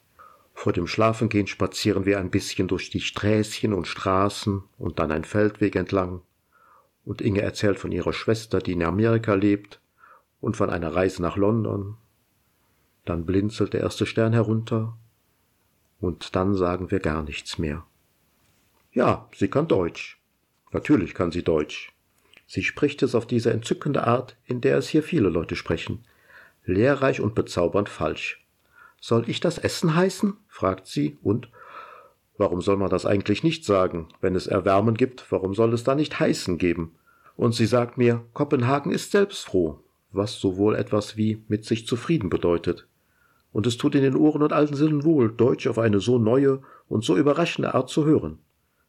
Vor 0.55 0.73
dem 0.73 0.87
Schlafengehen 0.87 1.47
spazieren 1.47 2.05
wir 2.05 2.19
ein 2.19 2.31
bisschen 2.31 2.69
durch 2.69 2.91
die 2.91 3.01
Sträßchen 3.01 3.73
und 3.73 3.87
Straßen 3.87 4.63
und 4.77 4.99
dann 4.99 5.13
ein 5.13 5.25
Feldweg 5.25 5.77
entlang. 5.77 6.23
Und 7.05 7.23
Inge 7.23 7.43
erzählt 7.43 7.79
von 7.79 7.93
ihrer 7.93 8.13
Schwester, 8.13 8.59
die 8.59 8.73
in 8.73 8.83
Amerika 8.83 9.35
lebt, 9.35 9.81
und 10.41 10.57
von 10.57 10.69
einer 10.69 10.95
Reise 10.95 11.23
nach 11.23 11.37
London. 11.37 11.97
Dann 13.09 13.25
blinzelt 13.25 13.73
der 13.73 13.81
erste 13.81 14.05
Stern 14.05 14.35
herunter, 14.35 14.95
und 15.99 16.37
dann 16.37 16.55
sagen 16.55 16.91
wir 16.91 17.01
gar 17.01 17.23
nichts 17.23 17.57
mehr. 17.57 17.87
Ja, 18.93 19.31
sie 19.35 19.49
kann 19.49 19.67
Deutsch. 19.67 20.21
Natürlich 20.73 21.15
kann 21.15 21.33
sie 21.33 21.43
Deutsch. 21.43 21.95
Sie 22.47 22.63
spricht 22.63 23.03
es 23.03 23.15
auf 23.15 23.27
diese 23.27 23.51
entzückende 23.51 24.07
Art, 24.07 24.37
in 24.45 24.61
der 24.61 24.77
es 24.77 24.89
hier 24.89 25.03
viele 25.03 25.31
Leute 25.31 25.57
sprechen. 25.57 26.05
Lehrreich 26.67 27.23
und 27.23 27.35
bezaubernd 27.35 27.89
falsch. 27.89 28.45
Soll 29.01 29.27
ich 29.27 29.41
das 29.41 29.57
Essen 29.57 29.95
heißen? 29.95 30.35
fragt 30.47 30.87
sie, 30.87 31.17
und 31.23 31.49
warum 32.37 32.61
soll 32.61 32.77
man 32.77 32.91
das 32.91 33.07
eigentlich 33.07 33.43
nicht 33.43 33.65
sagen? 33.65 34.09
Wenn 34.21 34.35
es 34.35 34.47
Erwärmen 34.47 34.99
gibt, 34.99 35.33
warum 35.33 35.55
soll 35.55 35.73
es 35.73 35.83
da 35.83 35.95
nicht 35.95 36.21
heißen 36.21 36.59
geben? 36.59 36.95
Und 37.37 37.55
sie 37.55 37.65
sagt 37.65 37.97
mir, 37.97 38.27
Kopenhagen 38.35 38.93
ist 38.93 39.13
selbst 39.13 39.47
froh. 39.47 39.83
was 40.13 40.39
sowohl 40.39 40.75
etwas 40.75 41.17
wie 41.17 41.43
mit 41.49 41.65
sich 41.65 41.87
zufrieden 41.87 42.29
bedeutet. 42.29 42.87
Und 43.53 43.67
es 43.67 43.77
tut 43.77 43.95
in 43.95 44.03
den 44.03 44.17
Ohren 44.17 44.43
und 44.43 44.53
alten 44.53 44.75
Sinnen 44.75 45.05
wohl, 45.05 45.33
Deutsch 45.33 45.67
auf 45.67 45.79
eine 45.79 46.01
so 46.01 46.19
neue 46.19 46.61
und 46.89 47.05
so 47.05 47.17
überraschende 47.17 47.75
Art 47.75 47.89
zu 47.89 48.05
hören. 48.05 48.39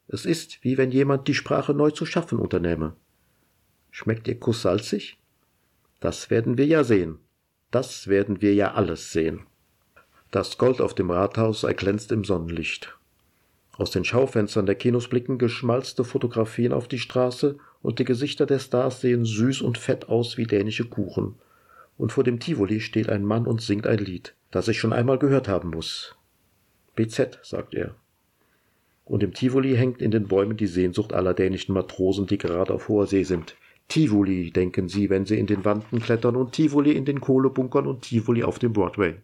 Es 0.07 0.25
ist, 0.25 0.63
wie 0.63 0.77
wenn 0.77 0.91
jemand 0.91 1.27
die 1.27 1.33
Sprache 1.33 1.73
neu 1.73 1.91
zu 1.91 2.05
schaffen 2.05 2.39
unternähme. 2.39 2.95
Schmeckt 3.91 4.27
Ihr 4.27 4.39
Kuss 4.39 4.61
salzig? 4.61 5.19
Das 5.99 6.29
werden 6.29 6.57
wir 6.57 6.65
ja 6.65 6.83
sehen. 6.83 7.19
Das 7.71 8.07
werden 8.07 8.41
wir 8.41 8.53
ja 8.53 8.73
alles 8.73 9.11
sehen. 9.11 9.41
Das 10.31 10.57
Gold 10.57 10.81
auf 10.81 10.95
dem 10.95 11.11
Rathaus 11.11 11.63
erglänzt 11.63 12.11
im 12.11 12.23
Sonnenlicht. 12.23 12.97
Aus 13.77 13.91
den 13.91 14.03
Schaufenstern 14.03 14.65
der 14.65 14.75
Kinos 14.75 15.07
blicken 15.07 15.37
geschmalzte 15.37 16.03
Fotografien 16.03 16.73
auf 16.73 16.87
die 16.87 16.99
Straße 16.99 17.57
und 17.81 17.99
die 17.99 18.03
Gesichter 18.03 18.45
der 18.45 18.59
Stars 18.59 19.01
sehen 19.01 19.25
süß 19.25 19.61
und 19.61 19.77
fett 19.77 20.09
aus 20.09 20.37
wie 20.37 20.45
dänische 20.45 20.85
Kuchen. 20.85 21.35
Und 21.97 22.11
vor 22.11 22.23
dem 22.23 22.39
Tivoli 22.39 22.81
steht 22.81 23.09
ein 23.09 23.23
Mann 23.23 23.45
und 23.45 23.61
singt 23.61 23.87
ein 23.87 23.99
Lied, 23.99 24.35
das 24.51 24.67
ich 24.67 24.79
schon 24.79 24.93
einmal 24.93 25.19
gehört 25.19 25.47
haben 25.47 25.69
muss. 25.69 26.15
BZ, 26.95 27.39
sagt 27.43 27.73
er. 27.73 27.95
Und 29.05 29.23
im 29.23 29.33
Tivoli 29.33 29.75
hängt 29.75 30.01
in 30.01 30.11
den 30.11 30.27
Bäumen 30.27 30.57
die 30.57 30.67
Sehnsucht 30.67 31.13
aller 31.13 31.33
dänischen 31.33 31.73
Matrosen, 31.73 32.27
die 32.27 32.37
gerade 32.37 32.73
auf 32.73 32.89
hoher 32.89 33.07
See 33.07 33.23
sind. 33.23 33.55
Tivoli, 33.87 34.51
denken 34.51 34.87
sie, 34.87 35.09
wenn 35.09 35.25
sie 35.25 35.39
in 35.39 35.47
den 35.47 35.65
Wanden 35.65 35.99
klettern, 35.99 36.35
und 36.35 36.51
Tivoli 36.51 36.91
in 36.91 37.05
den 37.05 37.19
Kohlebunkern 37.19 37.87
und 37.87 38.03
Tivoli 38.03 38.43
auf 38.43 38.59
dem 38.59 38.71
Broadway. 38.71 39.15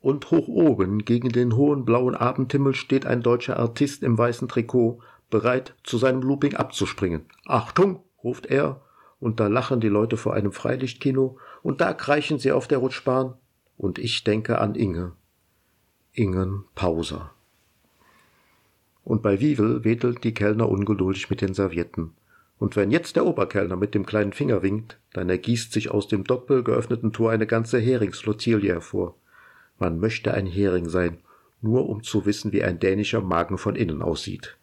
Und 0.00 0.30
hoch 0.30 0.46
oben, 0.46 1.04
gegen 1.04 1.30
den 1.30 1.56
hohen 1.56 1.84
blauen 1.84 2.14
Abendhimmel, 2.14 2.74
steht 2.74 3.04
ein 3.04 3.22
deutscher 3.22 3.56
Artist 3.56 4.04
im 4.04 4.16
weißen 4.16 4.46
Trikot, 4.46 5.00
bereit, 5.28 5.74
zu 5.82 5.98
seinem 5.98 6.22
Looping 6.22 6.54
abzuspringen. 6.54 7.22
Achtung, 7.46 8.00
ruft 8.22 8.46
er, 8.46 8.80
und 9.18 9.40
da 9.40 9.48
lachen 9.48 9.80
die 9.80 9.88
Leute 9.88 10.16
vor 10.16 10.34
einem 10.34 10.52
Freilichtkino, 10.52 11.38
und 11.62 11.80
da 11.80 11.92
kreischen 11.92 12.38
sie 12.38 12.52
auf 12.52 12.68
der 12.68 12.78
Rutschbahn, 12.78 13.34
und 13.76 13.98
ich 13.98 14.24
denke 14.24 14.58
an 14.58 14.74
Inge. 14.74 15.12
Ingen 16.12 16.64
Pauser. 16.74 17.32
Und 19.04 19.22
bei 19.22 19.40
Wiewel 19.40 19.84
wedelt 19.84 20.24
die 20.24 20.34
Kellner 20.34 20.68
ungeduldig 20.68 21.30
mit 21.30 21.40
den 21.40 21.54
Servietten. 21.54 22.12
Und 22.58 22.76
wenn 22.76 22.92
jetzt 22.92 23.16
der 23.16 23.26
Oberkellner 23.26 23.74
mit 23.74 23.94
dem 23.94 24.06
kleinen 24.06 24.32
Finger 24.32 24.62
winkt, 24.62 24.98
dann 25.12 25.28
ergießt 25.28 25.72
sich 25.72 25.90
aus 25.90 26.06
dem 26.06 26.22
doppel 26.22 26.62
geöffneten 26.62 27.12
Tor 27.12 27.32
eine 27.32 27.46
ganze 27.46 27.80
Heringsflottille 27.80 28.68
hervor. 28.68 29.16
Man 29.80 29.98
möchte 29.98 30.32
ein 30.32 30.46
Hering 30.46 30.88
sein, 30.88 31.18
nur 31.60 31.88
um 31.88 32.04
zu 32.04 32.24
wissen, 32.24 32.52
wie 32.52 32.62
ein 32.62 32.78
dänischer 32.78 33.20
Magen 33.20 33.58
von 33.58 33.74
innen 33.74 34.00
aussieht. 34.00 34.56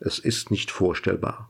Es 0.00 0.18
ist 0.18 0.50
nicht 0.50 0.70
vorstellbar. 0.70 1.48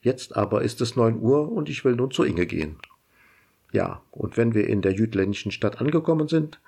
Jetzt 0.00 0.36
aber 0.36 0.62
ist 0.62 0.80
es 0.80 0.96
neun 0.96 1.20
Uhr 1.20 1.52
und 1.52 1.68
ich 1.68 1.84
will 1.84 1.96
nun 1.96 2.10
zu 2.10 2.24
Inge 2.24 2.46
gehen. 2.46 2.76
Ja, 3.72 4.02
und 4.10 4.36
wenn 4.36 4.54
wir 4.54 4.66
in 4.66 4.82
der 4.82 4.92
jütländischen 4.92 5.52
Stadt 5.52 5.80
angekommen 5.80 6.28
sind, 6.28 6.60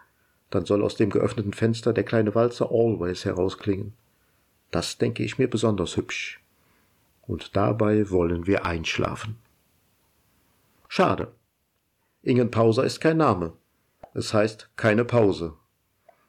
dann 0.50 0.66
soll 0.66 0.82
aus 0.82 0.96
dem 0.96 1.10
geöffneten 1.10 1.52
Fenster 1.52 1.92
der 1.92 2.04
kleine 2.04 2.34
Walzer 2.34 2.70
Always 2.70 3.24
herausklingen. 3.24 3.92
Das 4.70 4.98
denke 4.98 5.22
ich 5.22 5.38
mir 5.38 5.48
besonders 5.48 5.96
hübsch 5.96 6.40
und 7.30 7.56
dabei 7.56 8.10
wollen 8.10 8.46
wir 8.46 8.66
einschlafen. 8.66 9.36
Schade. 10.88 11.28
Ingen 12.22 12.50
Pauser 12.50 12.84
ist 12.84 13.00
kein 13.00 13.18
Name. 13.18 13.52
Es 14.14 14.34
heißt 14.34 14.70
keine 14.76 15.04
Pause. 15.04 15.54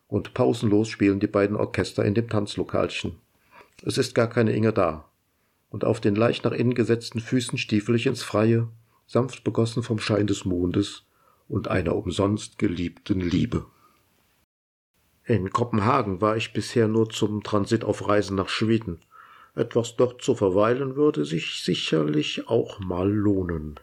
Und 0.08 0.36
pausenlos 0.36 0.90
spielen 0.90 1.20
die 1.20 1.28
beiden 1.28 1.56
Orchester 1.56 2.06
in 2.06 2.14
dem 2.14 2.30
Tanzlokalchen. 2.30 3.18
Es 3.84 3.98
ist 3.98 4.14
gar 4.14 4.28
keine 4.28 4.52
Inge 4.52 4.74
da. 4.74 5.06
Und 5.72 5.86
auf 5.86 6.00
den 6.00 6.16
leicht 6.16 6.44
nach 6.44 6.52
innen 6.52 6.76
gesetzten 6.76 7.20
Füßen 7.20 7.58
stiefel 7.58 7.96
ich 7.96 8.06
ins 8.06 8.22
Freie, 8.22 8.68
sanft 9.12 9.44
begossen 9.44 9.84
vom 9.84 10.00
Schein 10.00 10.28
des 10.28 10.46
Mondes 10.46 11.06
und 11.48 11.68
einer 11.68 11.96
umsonst 11.96 12.58
geliebten 12.58 13.20
Liebe. 13.20 13.66
In 15.26 15.52
Kopenhagen 15.52 16.22
war 16.22 16.38
ich 16.38 16.54
bisher 16.54 16.88
nur 16.88 17.10
zum 17.10 17.44
Transit 17.44 17.84
auf 17.84 18.08
Reisen 18.08 18.36
nach 18.36 18.50
Schweden 18.50 19.02
etwas 19.56 19.96
dort 19.98 20.22
zu 20.22 20.36
verweilen 20.36 20.96
würde 20.96 21.26
sich 21.26 21.64
sicherlich 21.64 22.48
auch 22.48 22.80
mal 22.80 23.10
lohnen. 23.10 23.80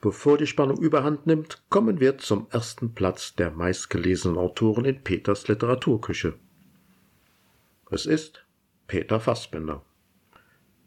Bevor 0.00 0.36
die 0.36 0.46
Spannung 0.46 0.78
überhand 0.78 1.26
nimmt, 1.26 1.62
kommen 1.70 1.98
wir 1.98 2.18
zum 2.18 2.46
ersten 2.50 2.94
Platz 2.94 3.34
der 3.36 3.50
meistgelesenen 3.50 4.36
Autoren 4.36 4.84
in 4.84 5.02
Peters 5.02 5.48
Literaturküche. 5.48 6.34
Es 7.90 8.04
ist 8.04 8.44
Peter 8.86 9.18
Fassbinder. 9.18 9.82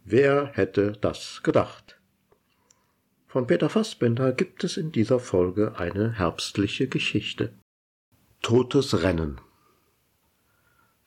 Wer 0.06 0.52
hätte 0.54 0.92
das 1.02 1.42
gedacht? 1.42 1.97
Von 3.28 3.48
Peter 3.48 3.70
Fassbinder 3.70 4.32
gibt 4.32 4.64
es 4.64 4.78
in 4.78 4.92
dieser 4.92 5.20
Folge 5.20 5.78
eine 5.78 6.14
herbstliche 6.14 6.88
Geschichte. 6.88 7.54
Totes 8.42 9.04
Rennen 9.04 9.40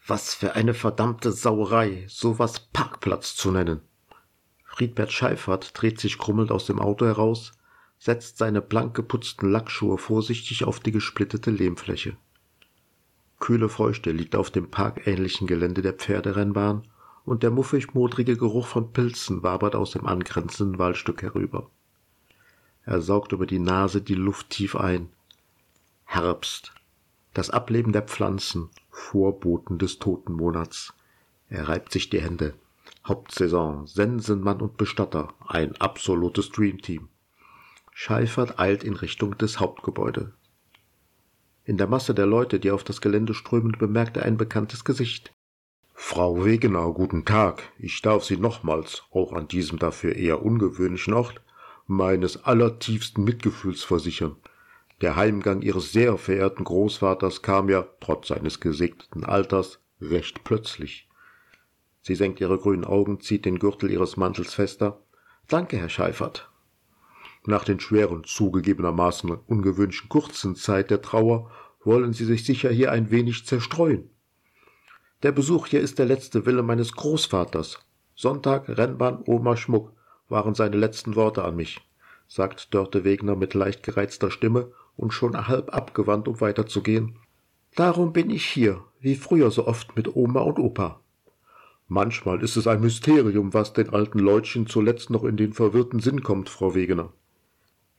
was 0.06 0.34
für 0.34 0.54
eine 0.56 0.74
verdammte 0.74 1.30
Sauerei, 1.32 2.04
sowas 2.08 2.68
Parkplatz 2.72 3.36
zu 3.36 3.50
nennen. 3.52 3.80
Friedbert 4.64 5.12
Scheifert 5.12 5.70
dreht 5.74 6.00
sich 6.00 6.18
krummelnd 6.18 6.50
aus 6.50 6.66
dem 6.66 6.80
Auto 6.80 7.06
heraus, 7.06 7.52
setzt 7.98 8.38
seine 8.38 8.62
blank 8.62 8.94
geputzten 8.94 9.50
Lackschuhe 9.50 9.98
vorsichtig 9.98 10.64
auf 10.64 10.80
die 10.80 10.90
gesplittete 10.90 11.50
Lehmfläche. 11.50 12.16
Kühle 13.38 13.68
Feuchte 13.68 14.10
liegt 14.10 14.36
auf 14.36 14.50
dem 14.50 14.70
parkähnlichen 14.70 15.46
Gelände 15.46 15.82
der 15.82 15.94
Pferderennbahn 15.94 16.88
und 17.24 17.42
der 17.42 17.50
muffig-modrige 17.50 18.36
Geruch 18.36 18.66
von 18.66 18.92
Pilzen 18.92 19.42
wabert 19.42 19.74
aus 19.74 19.92
dem 19.92 20.06
angrenzenden 20.06 20.78
Waldstück 20.78 21.22
herüber. 21.22 21.70
Er 22.84 23.00
saugt 23.00 23.32
über 23.32 23.46
die 23.46 23.58
Nase 23.58 24.02
die 24.02 24.14
Luft 24.14 24.50
tief 24.50 24.76
ein. 24.76 25.10
Herbst, 26.04 26.72
das 27.34 27.50
Ableben 27.50 27.92
der 27.92 28.02
Pflanzen, 28.02 28.70
Vorboten 28.90 29.78
des 29.78 29.98
Totenmonats. 29.98 30.92
Er 31.48 31.68
reibt 31.68 31.92
sich 31.92 32.10
die 32.10 32.20
Hände. 32.20 32.54
Hauptsaison, 33.06 33.86
Sensenmann 33.86 34.60
und 34.60 34.76
Bestatter, 34.76 35.32
ein 35.46 35.76
absolutes 35.76 36.50
Dreamteam. 36.50 37.08
Scheifert 37.92 38.58
eilt 38.58 38.82
in 38.82 38.94
Richtung 38.94 39.36
des 39.38 39.60
Hauptgebäude. 39.60 40.32
In 41.64 41.76
der 41.76 41.86
Masse 41.86 42.14
der 42.14 42.26
Leute, 42.26 42.58
die 42.58 42.70
auf 42.70 42.82
das 42.82 43.00
Gelände 43.00 43.34
strömen, 43.34 43.72
bemerkt 43.72 44.16
er 44.16 44.24
ein 44.24 44.36
bekanntes 44.36 44.84
Gesicht. 44.84 45.32
Frau 45.94 46.44
Wegener, 46.44 46.92
guten 46.92 47.24
Tag. 47.24 47.62
Ich 47.78 48.00
darf 48.02 48.24
Sie 48.24 48.38
nochmals, 48.38 49.04
auch 49.12 49.32
an 49.32 49.48
diesem 49.48 49.78
dafür 49.78 50.16
eher 50.16 50.42
ungewöhnlichen 50.42 51.12
Ort, 51.12 51.40
meines 51.90 52.44
allertiefsten 52.44 53.24
Mitgefühls 53.24 53.82
versichern. 53.82 54.36
Der 55.00 55.16
Heimgang 55.16 55.60
ihres 55.60 55.92
sehr 55.92 56.18
verehrten 56.18 56.64
Großvaters 56.64 57.42
kam 57.42 57.68
ja, 57.68 57.86
trotz 58.00 58.28
seines 58.28 58.60
gesegneten 58.60 59.24
Alters, 59.24 59.80
recht 60.00 60.44
plötzlich. 60.44 61.08
Sie 62.02 62.14
senkt 62.14 62.40
ihre 62.40 62.58
grünen 62.58 62.84
Augen, 62.84 63.20
zieht 63.20 63.44
den 63.44 63.58
Gürtel 63.58 63.90
ihres 63.90 64.16
Mantels 64.16 64.54
fester. 64.54 65.02
Danke, 65.48 65.78
Herr 65.78 65.88
Scheifert. 65.88 66.50
Nach 67.44 67.64
den 67.64 67.80
schweren, 67.80 68.22
zugegebenermaßen 68.24 69.30
ungewöhnlichen 69.30 70.08
kurzen 70.08 70.54
Zeit 70.54 70.90
der 70.90 71.02
Trauer 71.02 71.50
wollen 71.82 72.12
Sie 72.12 72.24
sich 72.24 72.44
sicher 72.44 72.70
hier 72.70 72.92
ein 72.92 73.10
wenig 73.10 73.46
zerstreuen. 73.46 74.10
Der 75.22 75.32
Besuch 75.32 75.66
hier 75.66 75.80
ist 75.80 75.98
der 75.98 76.06
letzte 76.06 76.46
Wille 76.46 76.62
meines 76.62 76.92
Großvaters. 76.92 77.80
Sonntag, 78.14 78.68
Rennbahn, 78.68 79.24
Oma 79.26 79.56
Schmuck 79.56 79.92
waren 80.30 80.54
seine 80.54 80.76
letzten 80.76 81.16
Worte 81.16 81.44
an 81.44 81.56
mich, 81.56 81.80
sagt 82.28 82.72
Dörte 82.72 83.04
Wegner 83.04 83.36
mit 83.36 83.54
leicht 83.54 83.82
gereizter 83.82 84.30
Stimme 84.30 84.72
und 84.96 85.12
schon 85.12 85.48
halb 85.48 85.74
abgewandt, 85.74 86.28
um 86.28 86.40
weiterzugehen. 86.40 87.16
Darum 87.76 88.12
bin 88.12 88.30
ich 88.30 88.44
hier, 88.44 88.82
wie 89.00 89.16
früher 89.16 89.50
so 89.50 89.66
oft 89.66 89.96
mit 89.96 90.14
Oma 90.14 90.40
und 90.40 90.58
Opa. 90.58 91.00
Manchmal 91.88 92.42
ist 92.42 92.56
es 92.56 92.66
ein 92.66 92.80
Mysterium, 92.80 93.52
was 93.52 93.72
den 93.72 93.90
alten 93.90 94.20
Leutchen 94.20 94.66
zuletzt 94.66 95.10
noch 95.10 95.24
in 95.24 95.36
den 95.36 95.52
verwirrten 95.52 96.00
Sinn 96.00 96.22
kommt, 96.22 96.48
Frau 96.48 96.74
Wegener. 96.74 97.12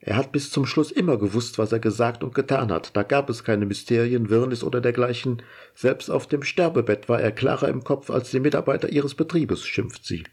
Er 0.04 0.16
hat 0.16 0.32
bis 0.32 0.50
zum 0.50 0.66
Schluss 0.66 0.90
immer 0.90 1.16
gewusst, 1.16 1.58
was 1.58 1.70
er 1.70 1.78
gesagt 1.78 2.24
und 2.24 2.34
getan 2.34 2.72
hat. 2.72 2.96
Da 2.96 3.04
gab 3.04 3.30
es 3.30 3.44
keine 3.44 3.66
Mysterien, 3.66 4.30
Wirrnis 4.30 4.64
oder 4.64 4.80
dergleichen. 4.80 5.42
Selbst 5.74 6.10
auf 6.10 6.26
dem 6.26 6.42
Sterbebett 6.42 7.08
war 7.08 7.20
er 7.20 7.30
klarer 7.30 7.68
im 7.68 7.84
Kopf 7.84 8.10
als 8.10 8.32
die 8.32 8.40
Mitarbeiter 8.40 8.88
ihres 8.88 9.14
Betriebes, 9.14 9.64
schimpft 9.64 10.04
sie. 10.04 10.24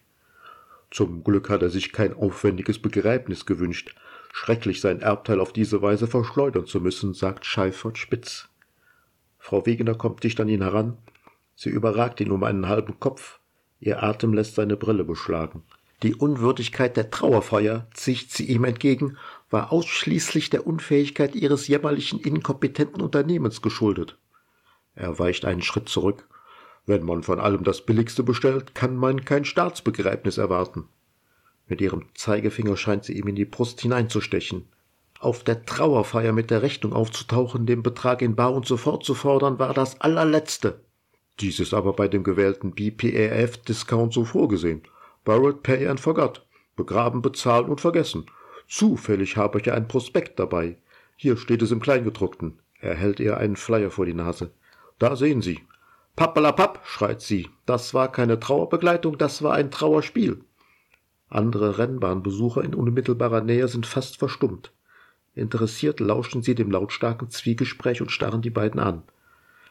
Zum 0.91 1.23
Glück 1.23 1.49
hat 1.49 1.61
er 1.61 1.69
sich 1.69 1.91
kein 1.91 2.13
aufwendiges 2.13 2.79
Begräbnis 2.79 3.45
gewünscht, 3.45 3.95
Schrecklich, 4.31 4.79
sein 4.81 5.01
Erbteil 5.01 5.39
auf 5.39 5.53
diese 5.53 5.81
Weise 5.81 6.07
verschleudern 6.07 6.65
zu 6.65 6.79
müssen, 6.79 7.13
sagt 7.13 7.45
Scheifert 7.45 7.97
spitz. 7.97 8.47
Frau 9.37 9.65
Wegener 9.65 9.95
kommt 9.95 10.23
dicht 10.23 10.39
an 10.39 10.49
ihn 10.49 10.61
heran. 10.61 10.97
Sie 11.55 11.69
überragt 11.69 12.21
ihn 12.21 12.31
um 12.31 12.43
einen 12.43 12.67
halben 12.67 12.99
Kopf. 12.99 13.39
Ihr 13.79 14.03
Atem 14.03 14.33
lässt 14.33 14.55
seine 14.55 14.77
Brille 14.77 15.03
beschlagen. 15.03 15.63
Die 16.03 16.15
Unwürdigkeit 16.15 16.95
der 16.95 17.09
Trauerfeier, 17.11 17.87
zieht 17.93 18.31
sie 18.31 18.45
ihm 18.45 18.63
entgegen, 18.63 19.17
war 19.49 19.71
ausschließlich 19.73 20.49
der 20.49 20.65
Unfähigkeit 20.65 21.35
ihres 21.35 21.67
jämmerlichen, 21.67 22.19
inkompetenten 22.19 23.01
Unternehmens 23.01 23.61
geschuldet. 23.61 24.17
Er 24.95 25.19
weicht 25.19 25.43
einen 25.43 25.61
Schritt 25.61 25.89
zurück. 25.89 26.27
Wenn 26.89 27.05
man 27.05 27.21
von 27.21 27.39
allem 27.39 27.63
das 27.63 27.85
Billigste 27.85 28.23
bestellt, 28.23 28.73
kann 28.73 28.95
man 28.95 29.23
kein 29.23 29.45
Staatsbegräbnis 29.45 30.39
erwarten. 30.39 30.85
Mit 31.67 31.81
ihrem 31.81 32.05
Zeigefinger 32.15 32.77
scheint 32.77 33.03
sie 33.03 33.13
ihm 33.13 33.27
in 33.27 33.35
die 33.35 33.45
Brust 33.45 33.79
hineinzustechen. 33.81 34.67
Auf 35.19 35.43
der 35.43 35.67
Trauerfeier 35.67 36.31
mit 36.31 36.49
der 36.49 36.63
Rechnung 36.63 36.93
aufzutauchen, 36.93 37.67
den 37.67 37.83
Betrag 37.83 38.23
in 38.23 38.35
Bar 38.35 38.55
und 38.55 38.65
sofort 38.65 39.03
zu 39.05 39.13
fordern, 39.13 39.59
war 39.59 39.75
das 39.75 40.01
allerletzte. 40.01 40.79
Dies 41.39 41.59
ist 41.59 41.75
aber 41.75 41.93
bei 41.93 42.07
dem 42.07 42.23
gewählten 42.23 42.71
BPAF-Discount 42.71 44.11
so 44.11 44.25
vorgesehen. 44.25 44.81
Borrowed 45.25 45.61
Pay 45.61 45.89
and 45.89 45.99
Forgot. 45.99 46.43
Begraben, 46.75 47.21
bezahlen 47.21 47.69
und 47.69 47.81
vergessen. 47.81 48.25
Zufällig 48.67 49.37
habe 49.37 49.59
ich 49.59 49.67
ja 49.67 49.75
ein 49.75 49.87
Prospekt 49.87 50.39
dabei. 50.39 50.75
Hier 51.17 51.37
steht 51.37 51.61
es 51.61 51.69
im 51.69 51.81
Kleingedruckten. 51.81 52.57
Er 52.79 52.95
hält 52.95 53.19
ihr 53.19 53.37
einen 53.37 53.57
Flyer 53.57 53.91
vor 53.91 54.07
die 54.07 54.15
Nase. 54.15 54.49
Da 54.97 55.15
sehen 55.15 55.43
Sie. 55.43 55.59
Pappelapapp, 56.19 56.81
schreit 56.83 57.21
sie. 57.21 57.47
Das 57.65 57.93
war 57.93 58.11
keine 58.11 58.41
Trauerbegleitung, 58.41 59.17
das 59.17 59.41
war 59.41 59.53
ein 59.53 59.71
Trauerspiel. 59.71 60.41
Andere 61.29 61.77
Rennbahnbesucher 61.77 62.61
in 62.61 62.75
unmittelbarer 62.75 63.39
Nähe 63.39 63.69
sind 63.69 63.85
fast 63.85 64.17
verstummt. 64.17 64.73
Interessiert 65.33 66.01
lauschen 66.01 66.41
sie 66.41 66.55
dem 66.55 66.71
lautstarken 66.71 67.29
Zwiegespräch 67.29 68.01
und 68.01 68.11
starren 68.11 68.41
die 68.41 68.49
beiden 68.49 68.81
an. 68.81 69.03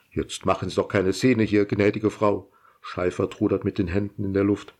Jetzt 0.09 0.47
machen 0.47 0.69
Sie 0.69 0.75
doch 0.75 0.87
keine 0.87 1.13
Szene 1.13 1.43
hier, 1.43 1.65
gnädige 1.65 2.09
Frau. 2.09 2.49
Scheifer 2.81 3.29
trudert 3.29 3.63
mit 3.63 3.77
den 3.77 3.87
Händen 3.87 4.23
in 4.23 4.33
der 4.33 4.43
Luft. 4.43 4.73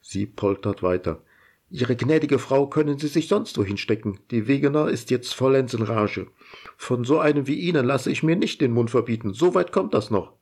Sie 0.00 0.24
poltert 0.24 0.84
weiter. 0.84 1.20
Ihre 1.68 1.96
gnädige 1.96 2.38
Frau 2.38 2.68
können 2.68 2.96
Sie 2.96 3.08
sich 3.08 3.26
sonst 3.26 3.58
wohin 3.58 3.76
stecken. 3.76 4.20
Die 4.30 4.46
Wegener 4.46 4.86
ist 4.86 5.10
jetzt 5.10 5.34
vollends 5.34 5.74
in 5.74 5.82
Rage. 5.82 6.28
Von 6.76 7.02
so 7.02 7.18
einem 7.18 7.48
wie 7.48 7.58
Ihnen 7.58 7.84
lasse 7.84 8.08
ich 8.08 8.22
mir 8.22 8.36
nicht 8.36 8.60
den 8.60 8.70
Mund 8.70 8.92
verbieten. 8.92 9.32
So 9.32 9.56
weit 9.56 9.72
kommt 9.72 9.94
das 9.94 10.12
noch. 10.12 10.37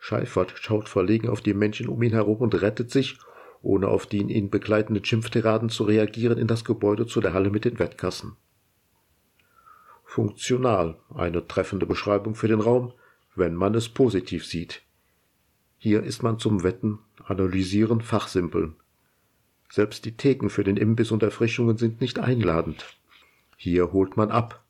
Scheifert 0.00 0.54
schaut 0.56 0.88
verlegen 0.88 1.28
auf 1.28 1.42
die 1.42 1.54
Menschen 1.54 1.88
um 1.88 2.02
ihn 2.02 2.12
herum 2.12 2.38
und 2.38 2.60
rettet 2.60 2.90
sich, 2.90 3.18
ohne 3.62 3.88
auf 3.88 4.06
die 4.06 4.18
ihn 4.18 4.50
begleitenden 4.50 5.04
Schimpftiraden 5.04 5.68
zu 5.68 5.84
reagieren, 5.84 6.38
in 6.38 6.46
das 6.46 6.64
Gebäude 6.64 7.06
zu 7.06 7.20
der 7.20 7.34
Halle 7.34 7.50
mit 7.50 7.66
den 7.66 7.78
Wettkassen. 7.78 8.36
Funktional, 10.04 10.96
eine 11.14 11.46
treffende 11.46 11.86
Beschreibung 11.86 12.34
für 12.34 12.48
den 12.48 12.60
Raum, 12.60 12.92
wenn 13.36 13.54
man 13.54 13.74
es 13.74 13.88
positiv 13.88 14.46
sieht. 14.46 14.82
Hier 15.76 16.02
ist 16.02 16.22
man 16.22 16.38
zum 16.38 16.62
Wetten, 16.62 16.98
Analysieren, 17.24 18.00
Fachsimpeln. 18.00 18.74
Selbst 19.70 20.04
die 20.04 20.16
Theken 20.16 20.50
für 20.50 20.64
den 20.64 20.76
Imbiss 20.76 21.12
und 21.12 21.22
Erfrischungen 21.22 21.76
sind 21.76 22.00
nicht 22.00 22.18
einladend. 22.18 22.98
Hier 23.56 23.92
holt 23.92 24.16
man 24.16 24.30
ab. 24.30 24.64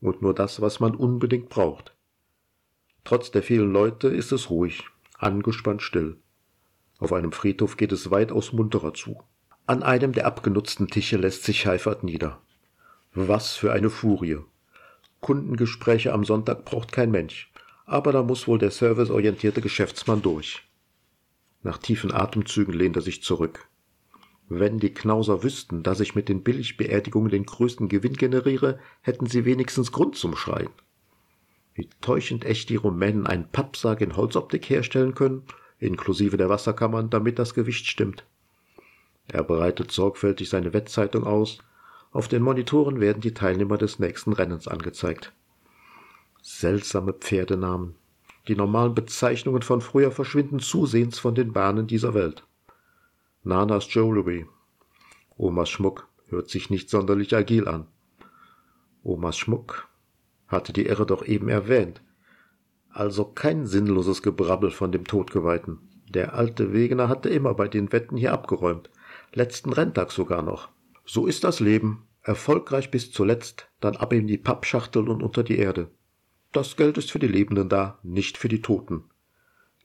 Und 0.00 0.20
nur 0.20 0.34
das, 0.34 0.60
was 0.60 0.80
man 0.80 0.96
unbedingt 0.96 1.48
braucht. 1.48 1.94
Trotz 3.04 3.30
der 3.30 3.42
vielen 3.42 3.72
Leute 3.72 4.08
ist 4.08 4.32
es 4.32 4.50
ruhig, 4.50 4.84
angespannt 5.18 5.82
still. 5.82 6.16
Auf 6.98 7.12
einem 7.12 7.32
Friedhof 7.32 7.76
geht 7.76 7.92
es 7.92 8.10
weitaus 8.10 8.52
munterer 8.52 8.94
zu. 8.94 9.20
An 9.66 9.82
einem 9.82 10.12
der 10.12 10.26
abgenutzten 10.26 10.88
Tische 10.88 11.16
lässt 11.16 11.44
sich 11.44 11.66
Heifert 11.66 12.04
nieder. 12.04 12.40
Was 13.14 13.54
für 13.54 13.72
eine 13.72 13.90
Furie. 13.90 14.38
Kundengespräche 15.20 16.12
am 16.12 16.24
Sonntag 16.24 16.64
braucht 16.64 16.92
kein 16.92 17.10
Mensch. 17.10 17.52
Aber 17.86 18.12
da 18.12 18.22
muss 18.22 18.46
wohl 18.46 18.58
der 18.58 18.70
serviceorientierte 18.70 19.60
Geschäftsmann 19.60 20.22
durch. 20.22 20.62
Nach 21.62 21.78
tiefen 21.78 22.12
Atemzügen 22.12 22.74
lehnt 22.74 22.96
er 22.96 23.02
sich 23.02 23.22
zurück. 23.22 23.68
Wenn 24.48 24.78
die 24.78 24.92
Knauser 24.92 25.42
wüssten, 25.42 25.82
dass 25.82 26.00
ich 26.00 26.14
mit 26.14 26.28
den 26.28 26.42
Billigbeerdigungen 26.42 27.30
den 27.30 27.46
größten 27.46 27.88
Gewinn 27.88 28.14
generiere, 28.14 28.78
hätten 29.00 29.26
sie 29.26 29.44
wenigstens 29.44 29.92
Grund 29.92 30.16
zum 30.16 30.36
Schreien. 30.36 30.70
Wie 31.74 31.88
täuschend 32.00 32.44
echt 32.44 32.68
die 32.68 32.76
Rumänen 32.76 33.26
einen 33.26 33.48
Pappsarg 33.48 34.00
in 34.00 34.16
Holzoptik 34.16 34.68
herstellen 34.68 35.14
können, 35.14 35.44
inklusive 35.78 36.36
der 36.36 36.48
Wasserkammern, 36.48 37.10
damit 37.10 37.38
das 37.38 37.54
Gewicht 37.54 37.86
stimmt. 37.86 38.24
Er 39.28 39.42
bereitet 39.42 39.90
sorgfältig 39.90 40.48
seine 40.48 40.72
Wettzeitung 40.72 41.24
aus. 41.24 41.58
Auf 42.12 42.28
den 42.28 42.42
Monitoren 42.42 43.00
werden 43.00 43.20
die 43.20 43.34
Teilnehmer 43.34 43.78
des 43.78 43.98
nächsten 43.98 44.32
Rennens 44.32 44.68
angezeigt. 44.68 45.32
Seltsame 46.42 47.14
Pferdenamen. 47.14 47.94
Die 48.48 48.56
normalen 48.56 48.94
Bezeichnungen 48.94 49.62
von 49.62 49.80
früher 49.80 50.10
verschwinden 50.10 50.58
zusehends 50.58 51.18
von 51.18 51.34
den 51.34 51.52
Bahnen 51.52 51.86
dieser 51.86 52.12
Welt. 52.14 52.44
Nanas 53.44 53.92
Jewelry. 53.94 54.46
Omas 55.36 55.70
Schmuck 55.70 56.08
hört 56.28 56.50
sich 56.50 56.68
nicht 56.68 56.90
sonderlich 56.90 57.34
agil 57.34 57.68
an. 57.68 57.86
Omas 59.04 59.38
Schmuck 59.38 59.88
hatte 60.52 60.72
die 60.72 60.86
Irre 60.86 61.06
doch 61.06 61.24
eben 61.26 61.48
erwähnt. 61.48 62.02
Also 62.90 63.24
kein 63.24 63.66
sinnloses 63.66 64.22
Gebrabbel 64.22 64.70
von 64.70 64.92
dem 64.92 65.06
Todgeweihten. 65.06 65.78
Der 66.08 66.34
alte 66.34 66.72
Wegener 66.72 67.08
hatte 67.08 67.30
immer 67.30 67.54
bei 67.54 67.68
den 67.68 67.90
Wetten 67.92 68.16
hier 68.16 68.32
abgeräumt. 68.32 68.90
Letzten 69.32 69.72
Renntag 69.72 70.12
sogar 70.12 70.42
noch. 70.42 70.68
So 71.04 71.26
ist 71.26 71.44
das 71.44 71.60
Leben. 71.60 72.06
Erfolgreich 72.22 72.90
bis 72.90 73.10
zuletzt, 73.10 73.68
dann 73.80 73.96
ab 73.96 74.12
in 74.12 74.26
die 74.26 74.38
Pappschachtel 74.38 75.08
und 75.08 75.22
unter 75.22 75.42
die 75.42 75.58
Erde. 75.58 75.90
Das 76.52 76.76
Geld 76.76 76.98
ist 76.98 77.10
für 77.10 77.18
die 77.18 77.26
Lebenden 77.26 77.68
da, 77.68 77.98
nicht 78.02 78.38
für 78.38 78.48
die 78.48 78.62
Toten 78.62 79.04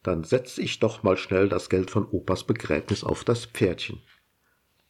dann 0.08 0.24
setz 0.24 0.58
ich 0.58 0.80
doch 0.80 1.04
mal 1.04 1.18
schnell 1.18 1.50
das 1.50 1.70
Geld 1.70 1.92
von 1.92 2.06
Opas 2.06 2.46
Begräbnis 2.46 3.04
auf 3.04 3.26
das 3.26 3.46
Pferdchen. 3.46 4.00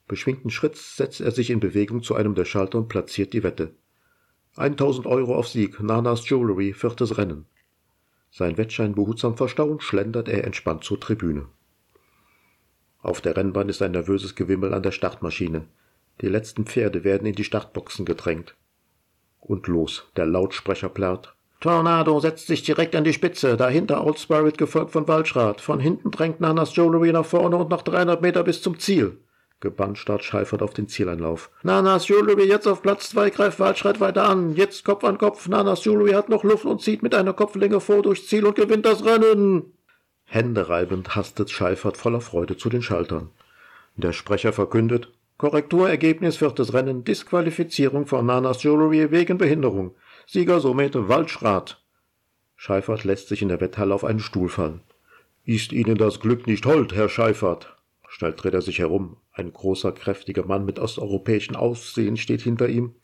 Beschwingten 0.08 0.52
Schritts 0.52 0.96
setzt 0.96 1.22
er 1.22 1.32
sich 1.32 1.50
in 1.50 1.60
Bewegung 1.60 2.04
zu 2.04 2.14
einem 2.14 2.36
der 2.36 2.46
Schalter 2.46 2.78
und 2.78 2.88
platziert 2.88 3.34
die 3.34 3.42
Wette. 3.42 3.76
1000 4.58 5.06
Euro 5.06 5.36
auf 5.36 5.48
Sieg, 5.48 5.82
Nanas 5.82 6.28
Jewelry, 6.30 6.74
viertes 6.74 7.18
Rennen. 7.18 7.46
Sein 8.32 8.58
Wettschein 8.58 8.96
behutsam 8.96 9.38
verstauen, 9.38 9.80
schlendert 9.80 10.28
er 10.28 10.44
entspannt 10.44 10.84
zur 10.84 11.00
Tribüne. 11.00 11.46
Auf 13.02 13.22
der 13.22 13.38
Rennbahn 13.38 13.70
ist 13.70 13.82
ein 13.82 13.92
nervöses 13.92 14.36
Gewimmel 14.36 14.74
an 14.74 14.84
der 14.84 14.92
Startmaschine. 14.92 15.66
Die 16.22 16.28
letzten 16.28 16.66
Pferde 16.66 17.04
werden 17.04 17.28
in 17.28 17.36
die 17.36 17.44
Startboxen 17.44 18.06
gedrängt. 18.06 18.56
Und 19.40 19.68
los, 19.68 20.12
der 20.18 20.26
Lautsprecher 20.26 20.90
plärrt. 20.90 21.36
Tornado 21.60 22.20
setzt 22.20 22.48
sich 22.48 22.64
direkt 22.64 22.96
an 22.96 23.04
die 23.04 23.14
Spitze, 23.14 23.58
dahinter 23.58 24.06
Old 24.06 24.20
Spirit 24.20 24.58
gefolgt 24.58 24.92
von 24.92 25.08
Waldschrat. 25.08 25.62
Von 25.62 25.80
hinten 25.80 26.12
drängt 26.12 26.42
Nanas 26.42 26.76
Jewelry 26.76 27.12
nach 27.12 27.26
vorne 27.26 27.58
und 27.58 27.70
noch 27.70 27.82
300 27.82 28.22
Meter 28.22 28.44
bis 28.44 28.62
zum 28.62 28.80
Ziel. 28.80 29.18
Gebannt 29.60 29.98
starrt 29.98 30.24
Scheifert 30.24 30.62
auf 30.62 30.74
den 30.74 30.88
Zieleinlauf. 30.88 31.50
Nanas 31.64 32.08
Jewelry 32.08 32.44
jetzt 32.44 32.68
auf 32.68 32.84
Platz 32.84 33.10
2, 33.10 33.32
greift 33.32 33.60
Waldschreit 33.60 34.00
weiter 34.00 34.30
an. 34.30 34.56
Jetzt 34.56 34.86
Kopf 34.86 35.04
an 35.04 35.18
Kopf. 35.18 35.48
Nanas 35.48 35.84
Jewelry 35.84 36.12
hat 36.12 36.30
noch 36.30 36.44
Luft 36.44 36.66
und 36.66 36.82
zieht 36.82 37.02
mit 37.02 37.16
einer 37.16 37.34
Kopflänge 37.34 37.80
vor 37.80 38.04
durchs 38.04 38.28
Ziel 38.28 38.46
und 38.46 38.56
gewinnt 38.56 38.86
das 38.86 39.04
Rennen. 39.04 39.74
Händereibend 40.26 41.16
hastet 41.16 41.50
Scheifert 41.50 41.98
voller 41.98 42.22
Freude 42.22 42.56
zu 42.56 42.70
den 42.70 42.84
Schaltern. 42.84 43.32
Der 43.96 44.14
Sprecher 44.14 44.54
verkündet, 44.54 45.12
Korrekturergebnis 45.38 46.38
viertes 46.38 46.74
Rennen, 46.74 47.04
Disqualifizierung 47.04 48.06
von 48.06 48.26
Nanas 48.26 48.62
Jewelry 48.62 49.10
wegen 49.10 49.40
Behinderung. 49.40 49.96
Sieger 50.28 50.60
somit 50.60 50.94
Waldschrat. 50.96 51.82
Scheifert 52.56 53.04
lässt 53.06 53.28
sich 53.28 53.42
in 53.42 53.50
der 53.50 53.62
Wetthalle 53.62 53.94
auf 53.94 54.04
einen 54.04 54.20
Stuhl 54.20 54.50
fallen. 54.50 54.82
Ist 55.46 55.72
Ihnen 55.72 55.98
das 55.98 56.20
Glück 56.20 56.46
nicht 56.46 56.66
hold, 56.66 56.94
Herr 56.94 57.10
Scheifert? 57.10 57.76
Schnell 58.08 58.34
dreht 58.34 58.54
er 58.54 58.62
sich 58.62 58.80
herum. 58.80 59.18
Ein 59.38 59.54
großer, 59.54 59.92
kräftiger 59.92 60.48
Mann 60.48 60.66
mit 60.66 60.80
osteuropäischem 60.80 61.56
Aussehen 61.56 62.18
steht 62.18 62.42
hinter 62.42 62.70
ihm. 62.70 62.96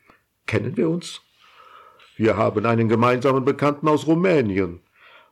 Kennen 0.48 0.76
wir 0.76 0.90
uns? 0.90 1.22
Wir 2.18 2.38
haben 2.38 2.66
einen 2.66 2.90
gemeinsamen 2.90 3.46
Bekannten 3.46 3.88
aus 3.88 4.08
Rumänien. 4.08 4.80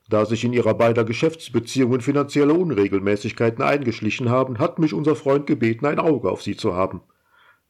Da 0.10 0.26
sich 0.26 0.44
in 0.44 0.54
ihrer 0.54 0.76
beider 0.76 1.04
Geschäftsbeziehungen 1.04 2.02
finanzielle 2.02 2.54
Unregelmäßigkeiten 2.54 3.64
eingeschlichen 3.64 4.30
haben, 4.30 4.60
hat 4.60 4.78
mich 4.78 4.94
unser 4.94 5.16
Freund 5.16 5.48
gebeten, 5.48 5.88
ein 5.88 5.98
Auge 5.98 6.30
auf 6.30 6.44
sie 6.44 6.56
zu 6.56 6.76
haben. 6.76 7.02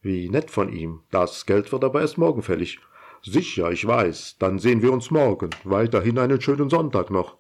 Wie 0.02 0.28
nett 0.28 0.52
von 0.52 0.67
ihm. 0.67 1.04
Das 1.10 1.46
Geld 1.46 1.72
wird 1.72 1.86
aber 1.86 2.02
erst 2.02 2.17
morgen 2.17 2.41
fällig. 2.41 2.80
Sicher, 3.22 3.72
ich 3.72 3.88
weiß. 3.88 4.39
Dann 4.39 4.60
sehen 4.60 4.82
wir 4.82 4.91
uns 4.91 5.10
morgen. 5.10 5.52
Weiterhin 5.63 6.20
einen 6.20 6.41
schönen 6.41 6.70
Sonntag 6.70 7.10
noch. 7.10 7.38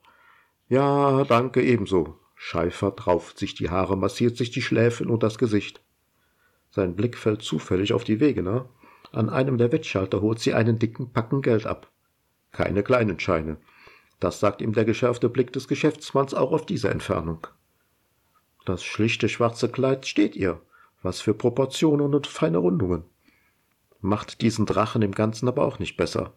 Ja, 0.69 1.25
danke 1.25 1.61
ebenso. 1.61 2.20
Scheifert 2.43 3.05
rauft 3.05 3.37
sich 3.37 3.53
die 3.53 3.69
Haare, 3.69 3.95
massiert 3.95 4.35
sich 4.35 4.49
die 4.49 4.63
Schläfen 4.63 5.11
und 5.11 5.21
das 5.21 5.37
Gesicht. 5.37 5.79
Sein 6.71 6.95
Blick 6.95 7.15
fällt 7.15 7.43
zufällig 7.43 7.93
auf 7.93 8.03
die 8.03 8.19
Wegener. 8.19 8.67
An 9.11 9.29
einem 9.29 9.59
der 9.59 9.71
Wettschalter 9.71 10.21
holt 10.21 10.39
sie 10.39 10.55
einen 10.55 10.79
dicken 10.79 11.13
Packen 11.13 11.43
Geld 11.43 11.67
ab. 11.67 11.91
Keine 12.51 12.81
kleinen 12.81 13.19
Scheine. 13.19 13.57
Das 14.19 14.39
sagt 14.39 14.61
ihm 14.61 14.73
der 14.73 14.85
geschärfte 14.85 15.29
Blick 15.29 15.53
des 15.53 15.67
Geschäftsmanns 15.67 16.33
auch 16.33 16.51
auf 16.51 16.65
diese 16.65 16.89
Entfernung. 16.89 17.45
Das 18.65 18.83
schlichte 18.83 19.29
schwarze 19.29 19.69
Kleid 19.69 20.07
steht 20.07 20.35
ihr. 20.35 20.59
Was 21.03 21.21
für 21.21 21.35
Proportionen 21.35 22.15
und 22.15 22.25
feine 22.25 22.57
Rundungen 22.57 23.03
macht 23.99 24.41
diesen 24.41 24.65
Drachen 24.65 25.03
im 25.03 25.11
Ganzen 25.11 25.47
aber 25.47 25.63
auch 25.63 25.77
nicht 25.77 25.95
besser. 25.95 26.33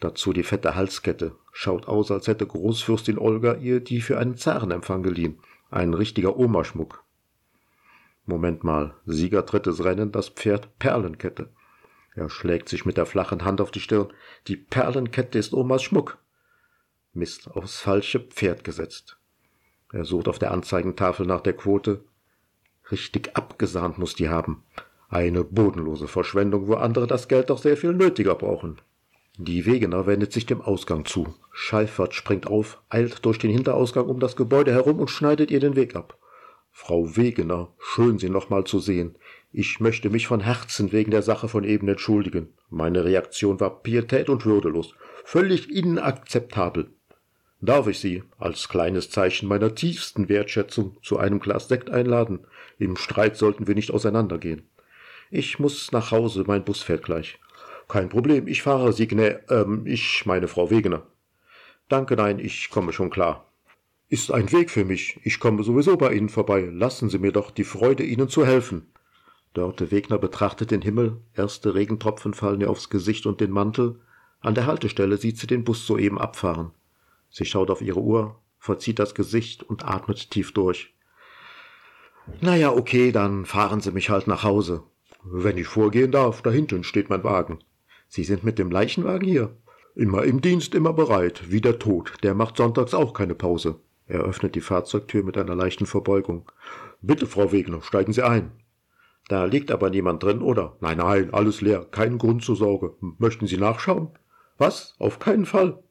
Dazu 0.00 0.32
die 0.32 0.42
fette 0.42 0.74
Halskette. 0.74 1.36
Schaut 1.52 1.88
aus, 1.88 2.10
als 2.10 2.28
hätte 2.28 2.46
Großfürstin 2.46 3.18
Olga 3.18 3.54
ihr 3.54 3.80
die 3.80 4.00
für 4.00 4.18
einen 4.18 4.36
Zarenempfang 4.36 5.02
geliehen. 5.02 5.38
Ein 5.70 5.94
richtiger 5.94 6.36
Omaschmuck. 6.36 7.02
Moment 8.26 8.64
mal. 8.64 8.94
Sieger 9.06 9.42
drittes 9.42 9.84
Rennen, 9.84 10.12
das 10.12 10.28
Pferd 10.28 10.78
Perlenkette. 10.78 11.48
Er 12.14 12.28
schlägt 12.28 12.68
sich 12.68 12.84
mit 12.84 12.96
der 12.96 13.06
flachen 13.06 13.44
Hand 13.44 13.60
auf 13.60 13.70
die 13.70 13.80
Stirn. 13.80 14.12
Die 14.48 14.56
Perlenkette 14.56 15.38
ist 15.38 15.54
Omas 15.54 15.82
Schmuck. 15.82 16.18
Mist, 17.12 17.50
aufs 17.50 17.80
falsche 17.80 18.20
Pferd 18.20 18.64
gesetzt. 18.64 19.18
Er 19.92 20.04
sucht 20.04 20.28
auf 20.28 20.38
der 20.38 20.50
Anzeigentafel 20.50 21.26
nach 21.26 21.40
der 21.40 21.54
Quote. 21.54 22.04
Richtig 22.90 23.36
abgesahnt 23.36 23.98
muss 23.98 24.14
die 24.14 24.28
haben. 24.28 24.64
Eine 25.08 25.44
bodenlose 25.44 26.08
Verschwendung, 26.08 26.66
wo 26.66 26.74
andere 26.74 27.06
das 27.06 27.28
Geld 27.28 27.50
doch 27.50 27.58
sehr 27.58 27.76
viel 27.76 27.94
nötiger 27.94 28.34
brauchen. 28.34 28.80
Die 29.38 29.66
Wegener 29.66 30.06
wendet 30.06 30.32
sich 30.32 30.46
dem 30.46 30.62
Ausgang 30.62 31.04
zu. 31.04 31.34
Scheifert 31.52 32.14
springt 32.14 32.46
auf, 32.46 32.80
eilt 32.88 33.24
durch 33.26 33.38
den 33.38 33.50
Hinterausgang 33.50 34.06
um 34.06 34.18
das 34.18 34.34
Gebäude 34.34 34.72
herum 34.72 34.98
und 34.98 35.10
schneidet 35.10 35.50
ihr 35.50 35.60
den 35.60 35.76
Weg 35.76 35.94
ab. 35.94 36.16
Frau 36.72 37.16
Wegener, 37.16 37.68
schön 37.78 38.18
Sie 38.18 38.30
noch 38.30 38.48
mal 38.48 38.64
zu 38.64 38.78
sehen. 38.78 39.16
Ich 39.52 39.78
möchte 39.78 40.08
mich 40.08 40.26
von 40.26 40.40
Herzen 40.40 40.90
wegen 40.90 41.10
der 41.10 41.20
Sache 41.20 41.48
von 41.48 41.64
eben 41.64 41.86
entschuldigen. 41.86 42.54
Meine 42.70 43.04
Reaktion 43.04 43.60
war 43.60 43.82
pietät 43.82 44.30
und 44.30 44.46
würdelos, 44.46 44.94
völlig 45.24 45.70
inakzeptabel. 45.70 46.90
Darf 47.60 47.88
ich 47.88 47.98
Sie, 47.98 48.22
als 48.38 48.68
kleines 48.68 49.10
Zeichen 49.10 49.48
meiner 49.48 49.74
tiefsten 49.74 50.30
Wertschätzung, 50.30 50.96
zu 51.02 51.18
einem 51.18 51.40
Glas 51.40 51.68
Sekt 51.68 51.90
einladen? 51.90 52.46
Im 52.78 52.96
Streit 52.96 53.36
sollten 53.36 53.66
wir 53.66 53.74
nicht 53.74 53.90
auseinandergehen. 53.90 54.68
Ich 55.30 55.58
muss 55.58 55.92
nach 55.92 56.10
Hause, 56.10 56.44
mein 56.46 56.64
Bus 56.64 56.82
fährt 56.82 57.02
gleich. 57.02 57.38
Kein 57.88 58.08
Problem, 58.08 58.48
ich 58.48 58.62
fahre 58.62 58.92
Sie, 58.92 59.06
Gnä, 59.06 59.38
ähm, 59.48 59.86
ich 59.86 60.26
meine 60.26 60.48
Frau 60.48 60.70
Wegener. 60.70 61.06
Danke, 61.88 62.16
nein, 62.16 62.38
ich 62.38 62.70
komme 62.70 62.92
schon 62.92 63.10
klar. 63.10 63.46
Ist 64.08 64.32
ein 64.32 64.50
Weg 64.52 64.70
für 64.70 64.84
mich. 64.84 65.20
Ich 65.22 65.38
komme 65.38 65.62
sowieso 65.62 65.96
bei 65.96 66.12
Ihnen 66.12 66.28
vorbei. 66.28 66.68
Lassen 66.72 67.10
Sie 67.10 67.18
mir 67.18 67.32
doch 67.32 67.50
die 67.50 67.64
Freude, 67.64 68.02
Ihnen 68.02 68.28
zu 68.28 68.44
helfen. 68.44 68.92
Dörte 69.54 69.90
Wegner 69.90 70.18
betrachtet 70.18 70.70
den 70.70 70.82
Himmel. 70.82 71.20
Erste 71.34 71.74
Regentropfen 71.74 72.34
fallen 72.34 72.60
ihr 72.60 72.70
aufs 72.70 72.90
Gesicht 72.90 73.24
und 73.24 73.40
den 73.40 73.50
Mantel. 73.50 74.00
An 74.40 74.54
der 74.54 74.66
Haltestelle 74.66 75.16
sieht 75.16 75.38
sie 75.38 75.46
den 75.46 75.64
Bus 75.64 75.86
soeben 75.86 76.18
abfahren. 76.18 76.72
Sie 77.30 77.46
schaut 77.46 77.70
auf 77.70 77.80
ihre 77.80 78.00
Uhr, 78.00 78.38
verzieht 78.58 78.98
das 78.98 79.14
Gesicht 79.14 79.62
und 79.62 79.84
atmet 79.84 80.30
tief 80.30 80.52
durch. 80.52 80.94
Na 82.40 82.54
ja, 82.54 82.70
okay, 82.70 83.12
dann 83.12 83.46
fahren 83.46 83.80
Sie 83.80 83.92
mich 83.92 84.10
halt 84.10 84.26
nach 84.26 84.42
Hause. 84.42 84.82
Wenn 85.24 85.56
ich 85.56 85.68
vorgehen 85.68 86.12
darf, 86.12 86.42
da 86.42 86.50
hinten 86.50 86.84
steht 86.84 87.08
mein 87.08 87.24
Wagen. 87.24 87.58
Sie 88.08 88.24
sind 88.24 88.44
mit 88.44 88.58
dem 88.58 88.70
Leichenwagen 88.70 89.28
hier? 89.28 89.56
Immer 89.94 90.24
im 90.24 90.40
Dienst, 90.40 90.74
immer 90.74 90.92
bereit, 90.92 91.50
wie 91.50 91.60
der 91.60 91.78
Tod. 91.78 92.12
Der 92.22 92.34
macht 92.34 92.56
sonntags 92.56 92.94
auch 92.94 93.14
keine 93.14 93.34
Pause. 93.34 93.80
Er 94.06 94.20
öffnet 94.20 94.54
die 94.54 94.60
Fahrzeugtür 94.60 95.24
mit 95.24 95.36
einer 95.36 95.54
leichten 95.54 95.86
Verbeugung. 95.86 96.50
Bitte, 97.00 97.26
Frau 97.26 97.50
Wegner, 97.50 97.82
steigen 97.82 98.12
Sie 98.12 98.22
ein. 98.22 98.52
Da 99.28 99.44
liegt 99.44 99.70
aber 99.70 99.90
niemand 99.90 100.22
drin, 100.22 100.40
oder? 100.40 100.76
Nein, 100.80 100.98
nein, 100.98 101.34
alles 101.34 101.60
leer, 101.60 101.84
kein 101.90 102.18
Grund 102.18 102.44
zur 102.44 102.56
Sorge. 102.56 102.94
Möchten 103.18 103.46
Sie 103.46 103.56
nachschauen? 103.56 104.10
Was? 104.58 104.94
Auf 104.98 105.18
keinen 105.18 105.46
Fall. 105.46 105.82